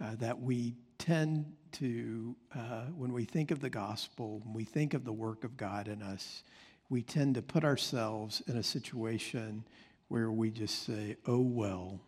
uh, 0.00 0.14
that 0.16 0.40
we 0.40 0.74
tend 0.98 1.52
to, 1.72 2.36
uh, 2.54 2.84
when 2.96 3.12
we 3.12 3.24
think 3.24 3.50
of 3.50 3.60
the 3.60 3.70
gospel, 3.70 4.40
when 4.44 4.54
we 4.54 4.64
think 4.64 4.94
of 4.94 5.04
the 5.04 5.12
work 5.12 5.44
of 5.44 5.56
God 5.56 5.88
in 5.88 6.02
us, 6.02 6.42
we 6.88 7.02
tend 7.02 7.34
to 7.34 7.42
put 7.42 7.64
ourselves 7.64 8.42
in 8.46 8.56
a 8.56 8.62
situation 8.62 9.64
where 10.08 10.30
we 10.30 10.50
just 10.50 10.84
say, 10.84 11.16
oh, 11.26 11.40
well, 11.40 12.00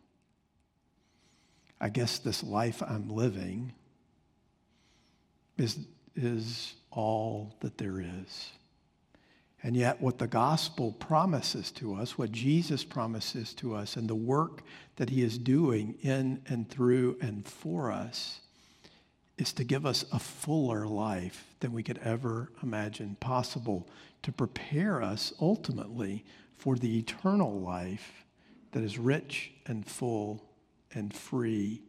I 1.81 1.89
guess 1.89 2.18
this 2.18 2.43
life 2.43 2.83
I'm 2.83 3.09
living 3.09 3.73
is, 5.59 5.79
is 6.14 6.75
all 6.91 7.57
that 7.61 7.79
there 7.79 8.01
is. 8.01 8.51
And 9.63 9.75
yet, 9.75 10.01
what 10.01 10.19
the 10.19 10.27
gospel 10.27 10.93
promises 10.93 11.71
to 11.73 11.95
us, 11.95 12.19
what 12.19 12.31
Jesus 12.31 12.85
promises 12.85 13.55
to 13.55 13.75
us, 13.75 13.97
and 13.97 14.09
the 14.09 14.15
work 14.15 14.63
that 14.97 15.11
he 15.11 15.23
is 15.23 15.39
doing 15.39 15.97
in 16.03 16.43
and 16.47 16.69
through 16.69 17.17
and 17.21 17.47
for 17.47 17.91
us 17.91 18.41
is 19.39 19.53
to 19.55 19.65
give 19.65 19.85
us 19.85 20.05
a 20.13 20.19
fuller 20.19 20.87
life 20.87 21.55
than 21.61 21.73
we 21.73 21.83
could 21.83 21.99
ever 21.99 22.51
imagine 22.63 23.17
possible, 23.21 23.89
to 24.23 24.33
prepare 24.33 25.03
us 25.03 25.33
ultimately 25.41 26.25
for 26.57 26.77
the 26.77 26.99
eternal 26.99 27.61
life 27.61 28.25
that 28.73 28.83
is 28.83 28.99
rich 28.99 29.53
and 29.67 29.87
full 29.87 30.43
and 30.93 31.15
free 31.15 31.83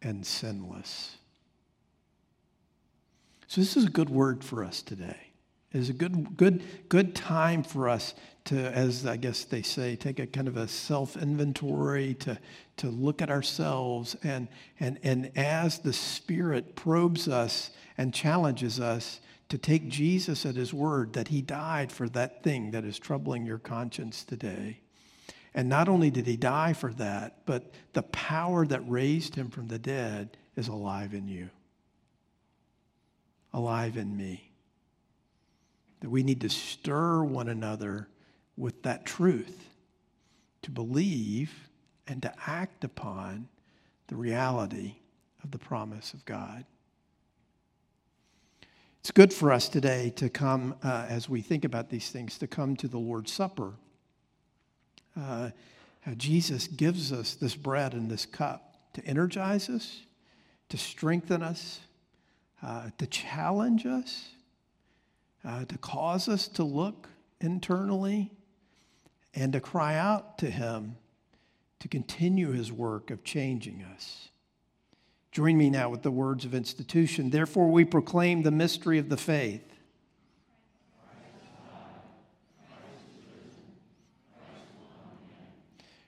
and 0.00 0.26
sinless. 0.26 1.16
So, 3.46 3.60
this 3.60 3.76
is 3.76 3.84
a 3.84 3.90
good 3.90 4.08
word 4.08 4.42
for 4.42 4.64
us 4.64 4.80
today, 4.80 5.31
is 5.72 5.88
a 5.88 5.92
good, 5.92 6.36
good, 6.36 6.62
good 6.88 7.14
time 7.14 7.62
for 7.62 7.88
us 7.88 8.14
to, 8.44 8.56
as 8.56 9.06
I 9.06 9.16
guess 9.16 9.44
they 9.44 9.62
say, 9.62 9.96
take 9.96 10.18
a 10.18 10.26
kind 10.26 10.48
of 10.48 10.56
a 10.56 10.68
self 10.68 11.16
inventory, 11.16 12.14
to, 12.14 12.38
to 12.78 12.88
look 12.88 13.22
at 13.22 13.30
ourselves. 13.30 14.16
And, 14.22 14.48
and, 14.80 14.98
and 15.02 15.30
as 15.36 15.78
the 15.78 15.92
Spirit 15.92 16.74
probes 16.74 17.28
us 17.28 17.70
and 17.96 18.12
challenges 18.12 18.80
us 18.80 19.20
to 19.48 19.58
take 19.58 19.88
Jesus 19.88 20.46
at 20.46 20.56
his 20.56 20.72
word 20.72 21.12
that 21.12 21.28
he 21.28 21.42
died 21.42 21.92
for 21.92 22.08
that 22.10 22.42
thing 22.42 22.70
that 22.72 22.84
is 22.84 22.98
troubling 22.98 23.44
your 23.44 23.58
conscience 23.58 24.24
today. 24.24 24.80
And 25.54 25.68
not 25.68 25.88
only 25.88 26.10
did 26.10 26.26
he 26.26 26.36
die 26.36 26.72
for 26.72 26.92
that, 26.94 27.44
but 27.44 27.72
the 27.92 28.02
power 28.02 28.66
that 28.66 28.88
raised 28.88 29.34
him 29.34 29.50
from 29.50 29.68
the 29.68 29.78
dead 29.78 30.36
is 30.56 30.68
alive 30.68 31.12
in 31.12 31.28
you, 31.28 31.50
alive 33.52 33.98
in 33.98 34.16
me. 34.16 34.51
That 36.02 36.10
we 36.10 36.22
need 36.22 36.40
to 36.42 36.48
stir 36.48 37.24
one 37.24 37.48
another 37.48 38.08
with 38.56 38.82
that 38.82 39.06
truth 39.06 39.68
to 40.62 40.70
believe 40.70 41.52
and 42.06 42.20
to 42.22 42.32
act 42.46 42.84
upon 42.84 43.48
the 44.08 44.16
reality 44.16 44.96
of 45.42 45.52
the 45.52 45.58
promise 45.58 46.12
of 46.12 46.24
God. 46.24 46.64
It's 49.00 49.10
good 49.10 49.32
for 49.32 49.50
us 49.52 49.68
today 49.68 50.10
to 50.16 50.28
come, 50.28 50.74
uh, 50.82 51.06
as 51.08 51.28
we 51.28 51.40
think 51.40 51.64
about 51.64 51.88
these 51.88 52.10
things, 52.10 52.36
to 52.38 52.46
come 52.46 52.76
to 52.76 52.88
the 52.88 52.98
Lord's 52.98 53.32
Supper. 53.32 53.72
Uh, 55.16 55.50
Jesus 56.16 56.66
gives 56.68 57.12
us 57.12 57.34
this 57.34 57.54
bread 57.54 57.94
and 57.94 58.10
this 58.10 58.26
cup 58.26 58.76
to 58.94 59.04
energize 59.04 59.68
us, 59.68 60.02
to 60.68 60.76
strengthen 60.76 61.42
us, 61.42 61.80
uh, 62.62 62.90
to 62.98 63.06
challenge 63.06 63.86
us, 63.86 64.30
uh, 65.44 65.64
to 65.64 65.78
cause 65.78 66.28
us 66.28 66.48
to 66.48 66.64
look 66.64 67.08
internally, 67.40 68.30
and 69.34 69.52
to 69.52 69.60
cry 69.60 69.96
out 69.96 70.38
to 70.38 70.50
Him 70.50 70.96
to 71.80 71.88
continue 71.88 72.52
His 72.52 72.70
work 72.70 73.10
of 73.10 73.24
changing 73.24 73.82
us. 73.82 74.28
Join 75.32 75.56
me 75.56 75.70
now 75.70 75.88
with 75.88 76.02
the 76.02 76.10
words 76.10 76.44
of 76.44 76.54
institution. 76.54 77.30
Therefore, 77.30 77.70
we 77.70 77.84
proclaim 77.84 78.42
the 78.42 78.50
mystery 78.50 78.98
of 78.98 79.08
the 79.08 79.16
faith. 79.16 79.64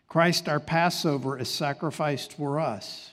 Christ, 0.07 0.49
our 0.49 0.61
Passover, 0.61 1.37
is 1.39 1.49
sacrificed 1.49 2.35
for 2.35 2.61
us. 2.61 3.11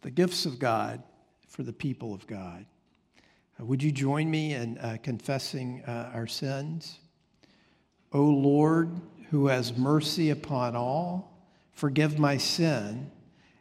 The 0.00 0.10
gifts 0.10 0.46
of 0.46 0.58
God 0.58 1.02
for 1.46 1.62
the 1.62 1.72
people 1.72 2.12
of 2.12 2.26
God. 2.26 2.66
Uh, 3.60 3.64
would 3.64 3.82
you 3.82 3.92
join 3.92 4.30
me 4.30 4.54
in 4.54 4.78
uh, 4.78 4.98
confessing 5.02 5.82
uh, 5.86 6.10
our 6.14 6.26
sins? 6.26 6.98
O 8.12 8.22
Lord, 8.22 8.90
who 9.30 9.48
has 9.48 9.76
mercy 9.76 10.30
upon 10.30 10.76
all, 10.76 11.46
forgive 11.72 12.18
my 12.18 12.36
sin 12.36 13.10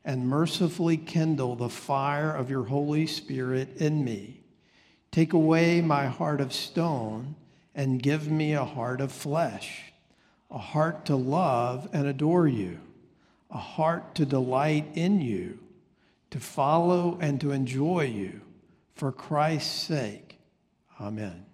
and 0.06 0.28
mercifully 0.28 0.98
kindle 0.98 1.56
the 1.56 1.70
fire 1.70 2.32
of 2.32 2.50
your 2.50 2.64
Holy 2.64 3.06
Spirit 3.08 3.78
in 3.78 4.04
me. 4.04 4.42
Take 5.12 5.34
away 5.34 5.82
my 5.82 6.06
heart 6.06 6.40
of 6.40 6.54
stone 6.54 7.36
and 7.76 8.02
give 8.02 8.30
me 8.30 8.54
a 8.54 8.64
heart 8.64 9.02
of 9.02 9.12
flesh, 9.12 9.94
a 10.50 10.58
heart 10.58 11.06
to 11.06 11.16
love 11.16 11.90
and 11.92 12.08
adore 12.08 12.48
you, 12.48 12.80
a 13.52 13.58
heart 13.58 14.16
to 14.16 14.26
delight 14.26 14.88
in 14.94 15.20
you, 15.20 15.60
to 16.32 16.40
follow 16.40 17.18
and 17.20 17.42
to 17.42 17.52
enjoy 17.52 18.06
you 18.06 18.42
for 18.98 19.12
Christ's 19.12 19.72
sake. 19.72 20.40
Amen. 21.00 21.47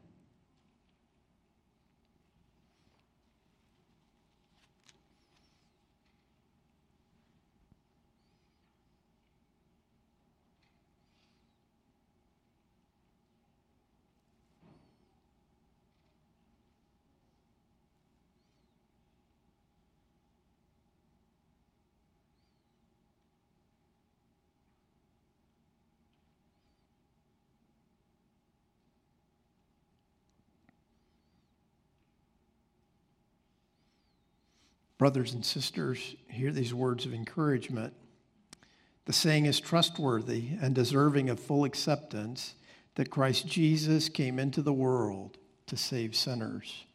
Brothers 34.97 35.33
and 35.33 35.45
sisters, 35.45 36.15
hear 36.29 36.51
these 36.51 36.73
words 36.73 37.05
of 37.05 37.13
encouragement. 37.13 37.93
The 39.05 39.13
saying 39.13 39.45
is 39.45 39.59
trustworthy 39.59 40.49
and 40.61 40.73
deserving 40.73 41.29
of 41.29 41.39
full 41.39 41.65
acceptance 41.65 42.55
that 42.95 43.09
Christ 43.09 43.47
Jesus 43.47 44.07
came 44.07 44.39
into 44.39 44.61
the 44.61 44.73
world 44.73 45.37
to 45.67 45.75
save 45.75 46.15
sinners. 46.15 46.85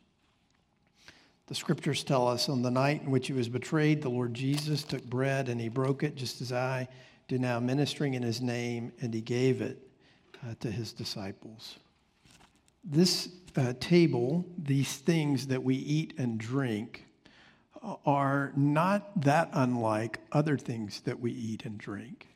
The 1.48 1.54
scriptures 1.54 2.04
tell 2.04 2.28
us 2.28 2.48
on 2.48 2.62
the 2.62 2.70
night 2.70 3.02
in 3.02 3.10
which 3.10 3.26
he 3.26 3.32
was 3.32 3.48
betrayed, 3.48 4.02
the 4.02 4.10
Lord 4.10 4.34
Jesus 4.34 4.84
took 4.84 5.02
bread 5.04 5.48
and 5.48 5.60
he 5.60 5.68
broke 5.68 6.02
it, 6.02 6.14
just 6.14 6.40
as 6.40 6.52
I 6.52 6.88
do 7.26 7.38
now, 7.38 7.58
ministering 7.58 8.14
in 8.14 8.22
his 8.22 8.40
name, 8.40 8.92
and 9.00 9.12
he 9.12 9.20
gave 9.20 9.60
it 9.60 9.78
uh, 10.42 10.54
to 10.60 10.70
his 10.70 10.92
disciples. 10.92 11.76
This 12.84 13.30
uh, 13.56 13.72
table, 13.80 14.46
these 14.56 14.96
things 14.96 15.46
that 15.48 15.62
we 15.62 15.74
eat 15.74 16.14
and 16.18 16.38
drink, 16.38 17.04
are 17.82 18.52
not 18.56 19.20
that 19.22 19.50
unlike 19.52 20.20
other 20.32 20.56
things 20.56 21.00
that 21.02 21.20
we 21.20 21.32
eat 21.32 21.64
and 21.64 21.78
drink. 21.78 22.26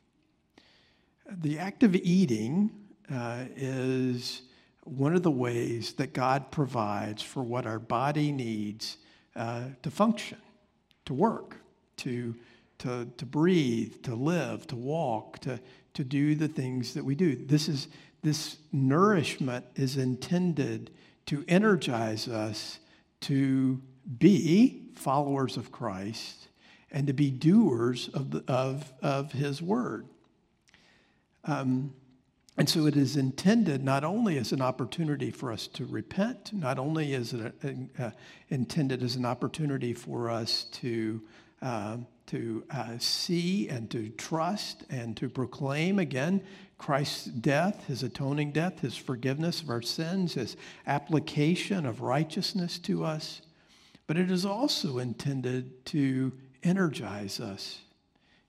The 1.29 1.59
act 1.59 1.83
of 1.83 1.95
eating 1.95 2.71
uh, 3.11 3.45
is 3.55 4.43
one 4.83 5.15
of 5.15 5.23
the 5.23 5.31
ways 5.31 5.93
that 5.93 6.13
God 6.13 6.51
provides 6.51 7.21
for 7.21 7.41
what 7.43 7.65
our 7.65 7.79
body 7.79 8.31
needs 8.31 8.97
uh, 9.35 9.63
to 9.81 9.91
function, 9.91 10.37
to 11.05 11.13
work, 11.13 11.57
to, 11.97 12.35
to, 12.79 13.09
to 13.17 13.25
breathe, 13.25 14.03
to 14.03 14.15
live, 14.15 14.67
to 14.67 14.75
walk, 14.75 15.39
to, 15.39 15.59
to 15.93 16.03
do 16.03 16.35
the 16.35 16.47
things 16.47 16.93
that 16.93 17.03
we 17.03 17.15
do. 17.15 17.35
This, 17.35 17.69
is, 17.69 17.87
this 18.21 18.57
nourishment 18.71 19.65
is 19.75 19.97
intended 19.97 20.91
to 21.27 21.45
energize 21.47 22.27
us 22.27 22.79
to 23.21 23.81
be 24.19 24.89
followers 24.95 25.57
of 25.57 25.71
Christ 25.71 26.47
and 26.91 27.07
to 27.07 27.13
be 27.13 27.31
doers 27.31 28.09
of, 28.13 28.31
the, 28.31 28.43
of, 28.47 28.91
of 29.01 29.31
his 29.31 29.61
word. 29.61 30.07
Um, 31.43 31.93
and 32.55 32.69
so 32.69 32.85
it 32.85 32.95
is 32.95 33.17
intended 33.17 33.83
not 33.83 34.03
only 34.03 34.37
as 34.37 34.51
an 34.51 34.61
opportunity 34.61 35.31
for 35.31 35.51
us 35.51 35.65
to 35.67 35.85
repent, 35.85 36.53
not 36.53 36.77
only 36.77 37.13
is 37.13 37.33
it 37.33 37.55
uh, 37.97 38.11
intended 38.49 39.01
as 39.01 39.15
an 39.15 39.25
opportunity 39.25 39.93
for 39.93 40.29
us 40.29 40.65
to, 40.65 41.21
uh, 41.63 41.97
to 42.27 42.63
uh, 42.69 42.97
see 42.99 43.67
and 43.69 43.89
to 43.89 44.09
trust 44.09 44.83
and 44.91 45.17
to 45.17 45.29
proclaim 45.29 45.97
again 45.97 46.43
Christ's 46.77 47.25
death, 47.25 47.87
his 47.87 48.03
atoning 48.03 48.51
death, 48.51 48.81
his 48.81 48.95
forgiveness 48.95 49.61
of 49.61 49.69
our 49.71 49.81
sins, 49.81 50.35
his 50.35 50.55
application 50.85 51.87
of 51.87 52.01
righteousness 52.01 52.77
to 52.79 53.03
us 53.03 53.41
but 54.07 54.17
it 54.17 54.29
is 54.29 54.45
also 54.45 54.99
intended 54.99 55.85
to 55.85 56.31
energize 56.63 57.39
us 57.39 57.79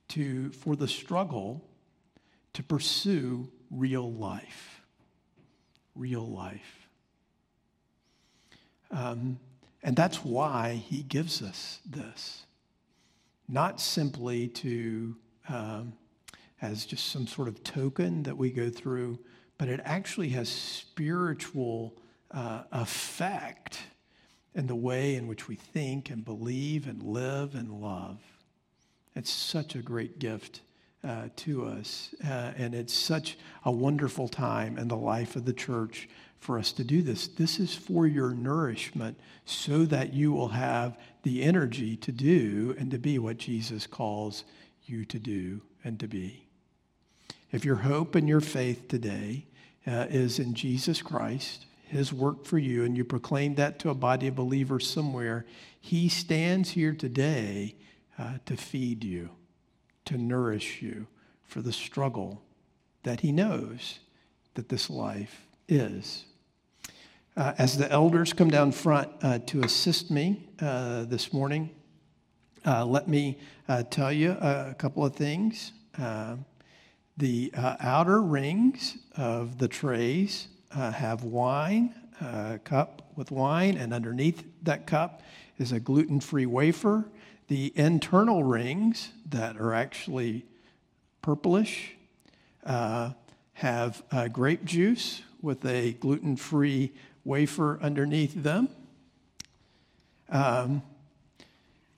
to, 0.09 0.51
for 0.51 0.75
the 0.75 0.87
struggle 0.87 1.63
to 2.53 2.63
pursue 2.63 3.49
real 3.71 4.11
life. 4.11 4.81
Real 5.95 6.27
life. 6.27 6.87
Um, 8.91 9.39
and 9.83 9.95
that's 9.95 10.23
why 10.23 10.81
he 10.87 11.03
gives 11.03 11.41
us 11.41 11.79
this. 11.85 12.45
Not 13.47 13.79
simply 13.79 14.47
to, 14.47 15.15
um, 15.49 15.93
as 16.61 16.85
just 16.85 17.11
some 17.11 17.27
sort 17.27 17.47
of 17.47 17.63
token 17.63 18.23
that 18.23 18.37
we 18.37 18.51
go 18.51 18.69
through, 18.69 19.19
but 19.57 19.67
it 19.67 19.79
actually 19.83 20.29
has 20.29 20.49
spiritual 20.49 21.93
uh, 22.31 22.63
effect 22.71 23.79
and 24.55 24.67
the 24.67 24.75
way 24.75 25.15
in 25.15 25.27
which 25.27 25.47
we 25.47 25.55
think 25.55 26.09
and 26.09 26.23
believe 26.23 26.87
and 26.87 27.03
live 27.03 27.53
and 27.53 27.69
love. 27.81 28.17
It's 29.15 29.29
such 29.29 29.75
a 29.75 29.81
great 29.81 30.17
gift 30.17 30.61
uh, 31.03 31.27
to 31.35 31.65
us, 31.65 32.15
uh, 32.23 32.53
and 32.57 32.73
it's 32.73 32.93
such 32.93 33.37
a 33.63 33.71
wonderful 33.71 34.27
time 34.27 34.77
in 34.77 34.87
the 34.87 34.97
life 34.97 35.35
of 35.35 35.45
the 35.45 35.53
church 35.53 36.09
for 36.39 36.57
us 36.57 36.71
to 36.73 36.83
do 36.83 37.01
this. 37.01 37.27
This 37.27 37.59
is 37.59 37.75
for 37.75 38.07
your 38.07 38.31
nourishment 38.31 39.19
so 39.45 39.85
that 39.85 40.13
you 40.13 40.31
will 40.31 40.49
have 40.49 40.97
the 41.23 41.43
energy 41.43 41.95
to 41.97 42.11
do 42.11 42.75
and 42.77 42.89
to 42.91 42.97
be 42.97 43.19
what 43.19 43.37
Jesus 43.37 43.85
calls 43.87 44.43
you 44.85 45.05
to 45.05 45.19
do 45.19 45.61
and 45.83 45.99
to 45.99 46.07
be. 46.07 46.47
If 47.51 47.65
your 47.65 47.77
hope 47.77 48.15
and 48.15 48.27
your 48.27 48.41
faith 48.41 48.87
today 48.87 49.45
uh, 49.87 50.07
is 50.09 50.39
in 50.39 50.53
Jesus 50.53 51.01
Christ, 51.01 51.65
his 51.95 52.11
work 52.11 52.45
for 52.45 52.57
you, 52.57 52.83
and 52.83 52.97
you 52.97 53.05
proclaim 53.05 53.55
that 53.55 53.79
to 53.79 53.89
a 53.89 53.95
body 53.95 54.27
of 54.27 54.35
believers 54.35 54.85
somewhere, 54.87 55.45
he 55.79 56.09
stands 56.09 56.71
here 56.71 56.93
today 56.93 57.75
uh, 58.19 58.33
to 58.45 58.57
feed 58.57 59.03
you, 59.03 59.29
to 60.03 60.17
nourish 60.17 60.81
you 60.81 61.07
for 61.45 61.61
the 61.61 61.71
struggle 61.71 62.41
that 63.03 63.21
he 63.21 63.31
knows 63.31 63.99
that 64.55 64.67
this 64.67 64.89
life 64.89 65.47
is. 65.69 66.25
Uh, 67.37 67.53
as 67.57 67.77
the 67.77 67.89
elders 67.89 68.33
come 68.33 68.49
down 68.49 68.71
front 68.71 69.09
uh, 69.21 69.39
to 69.39 69.61
assist 69.63 70.11
me 70.11 70.49
uh, 70.59 71.05
this 71.05 71.31
morning, 71.31 71.69
uh, 72.65 72.85
let 72.85 73.07
me 73.07 73.37
uh, 73.69 73.83
tell 73.83 74.11
you 74.11 74.31
a, 74.31 74.75
couple 74.77 75.05
of 75.05 75.15
things. 75.15 75.71
The 77.17 77.51
outer 77.55 78.21
rings 78.21 78.97
of 79.15 79.59
the 79.59 79.69
trays 79.69 80.49
have 80.75 81.23
wine, 81.23 81.93
a 82.21 82.59
cup 82.63 83.01
with 83.15 83.31
wine, 83.31 83.77
and 83.77 83.93
underneath 83.93 84.43
that 84.63 84.87
cup 84.87 85.21
is 85.57 85.71
a 85.71 85.79
gluten 85.79 86.19
free 86.19 86.45
wafer. 86.45 87.05
The 87.47 87.71
internal 87.75 88.43
rings 88.43 89.11
that 89.29 89.57
are 89.57 89.73
actually 89.73 90.45
purplish 91.21 91.95
uh, 92.65 93.11
have 93.53 94.03
uh, 94.11 94.27
grape 94.27 94.65
juice 94.65 95.21
with 95.41 95.65
a 95.65 95.93
gluten 95.93 96.35
free 96.35 96.91
wafer 97.23 97.79
underneath 97.81 98.33
them. 98.33 98.69
Um, 100.29 100.81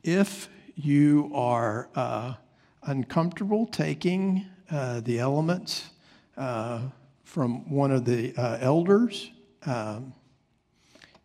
if 0.04 0.50
you 0.76 1.32
are 1.34 1.90
uh, 1.96 2.34
uncomfortable 2.84 3.66
taking 3.66 4.46
uh, 4.70 5.00
the 5.00 5.20
elements 5.20 5.90
uh, 6.36 6.82
from 7.28 7.70
one 7.70 7.92
of 7.92 8.06
the 8.06 8.34
uh, 8.38 8.58
elders, 8.62 9.32
um, 9.66 10.14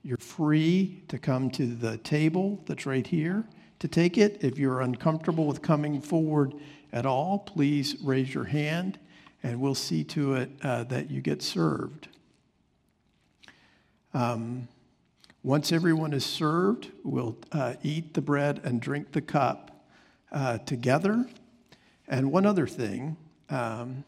you're 0.02 0.18
free 0.18 1.00
to 1.06 1.16
come 1.16 1.48
to 1.48 1.64
the 1.64 1.96
table 1.98 2.60
that's 2.66 2.86
right 2.86 3.06
here 3.06 3.44
to 3.78 3.86
take 3.86 4.18
it. 4.18 4.42
If 4.42 4.58
you're 4.58 4.80
uncomfortable 4.80 5.46
with 5.46 5.62
coming 5.62 6.00
forward 6.00 6.54
at 6.92 7.06
all, 7.06 7.38
please 7.38 7.94
raise 8.02 8.34
your 8.34 8.42
hand 8.44 8.98
and 9.44 9.60
we'll 9.60 9.76
see 9.76 10.02
to 10.02 10.34
it 10.34 10.50
uh, 10.64 10.82
that 10.84 11.08
you 11.08 11.20
get 11.20 11.40
served. 11.40 12.08
Um, 14.12 14.66
once 15.44 15.70
everyone 15.70 16.12
is 16.12 16.26
served, 16.26 16.90
we'll 17.04 17.36
uh, 17.52 17.74
eat 17.84 18.14
the 18.14 18.22
bread 18.22 18.60
and 18.64 18.80
drink 18.80 19.12
the 19.12 19.22
cup 19.22 19.86
uh, 20.32 20.58
together. 20.58 21.26
And 22.08 22.32
one 22.32 22.44
other 22.44 22.66
thing 22.66 23.16
um, 23.50 24.02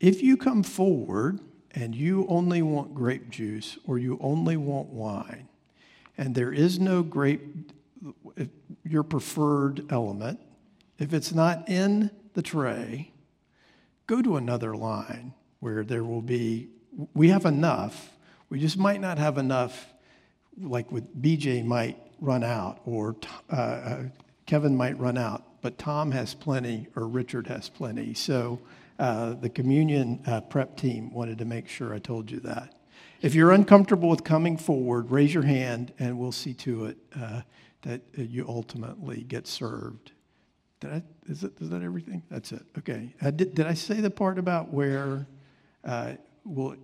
if 0.00 0.22
you 0.22 0.36
come 0.36 0.62
forward 0.62 1.40
and 1.72 1.94
you 1.94 2.26
only 2.28 2.62
want 2.62 2.94
grape 2.94 3.30
juice 3.30 3.78
or 3.86 3.98
you 3.98 4.18
only 4.20 4.56
want 4.56 4.88
wine, 4.88 5.48
and 6.16 6.34
there 6.34 6.52
is 6.52 6.80
no 6.80 7.02
grape, 7.02 7.72
your 8.84 9.02
preferred 9.02 9.84
element, 9.92 10.40
if 10.98 11.12
it's 11.12 11.32
not 11.32 11.68
in 11.68 12.10
the 12.34 12.42
tray, 12.42 13.12
go 14.06 14.20
to 14.22 14.36
another 14.36 14.74
line 14.74 15.34
where 15.60 15.84
there 15.84 16.04
will 16.04 16.22
be, 16.22 16.68
we 17.14 17.28
have 17.28 17.44
enough. 17.44 18.16
We 18.48 18.58
just 18.58 18.78
might 18.78 19.00
not 19.00 19.18
have 19.18 19.38
enough, 19.38 19.92
like 20.60 20.90
with 20.90 21.22
BJ 21.22 21.64
might 21.64 21.98
run 22.20 22.42
out, 22.42 22.80
or 22.84 23.16
uh, 23.52 23.56
uh, 23.56 24.02
Kevin 24.46 24.76
might 24.76 24.98
run 24.98 25.16
out, 25.16 25.44
but 25.62 25.78
Tom 25.78 26.10
has 26.12 26.34
plenty, 26.34 26.88
or 26.96 27.06
Richard 27.06 27.46
has 27.46 27.68
plenty. 27.68 28.14
So 28.14 28.60
uh, 29.00 29.32
the 29.32 29.48
communion 29.48 30.22
uh, 30.26 30.42
prep 30.42 30.76
team 30.76 31.10
wanted 31.10 31.38
to 31.38 31.46
make 31.46 31.66
sure 31.66 31.94
I 31.94 31.98
told 31.98 32.30
you 32.30 32.38
that. 32.40 32.74
If 33.22 33.34
you're 33.34 33.50
uncomfortable 33.50 34.10
with 34.10 34.24
coming 34.24 34.58
forward, 34.58 35.10
raise 35.10 35.32
your 35.32 35.42
hand 35.42 35.94
and 35.98 36.18
we'll 36.18 36.32
see 36.32 36.52
to 36.54 36.84
it 36.84 36.98
uh, 37.18 37.40
that 37.82 38.02
you 38.14 38.44
ultimately 38.46 39.22
get 39.22 39.46
served. 39.46 40.12
Did 40.80 40.92
I, 40.92 41.02
is, 41.26 41.44
it, 41.44 41.52
is 41.62 41.70
that 41.70 41.82
everything? 41.82 42.22
That's 42.30 42.52
it. 42.52 42.62
Okay. 42.76 43.14
Uh, 43.22 43.30
did, 43.30 43.54
did 43.54 43.66
I 43.66 43.72
say 43.72 44.02
the 44.02 44.10
part 44.10 44.38
about 44.38 44.70
where 44.70 45.26
uh, 45.82 46.12
we'll, 46.44 46.76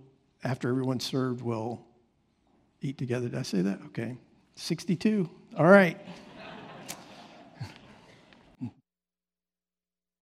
after 0.43 0.69
everyone's 0.69 1.05
served, 1.05 1.43
we'll 1.43 1.79
eat 2.81 2.97
together? 2.97 3.29
Did 3.29 3.37
I 3.37 3.43
say 3.43 3.61
that? 3.61 3.79
Okay. 3.87 4.17
62. 4.55 5.29
All 5.55 5.65
right. 5.67 5.99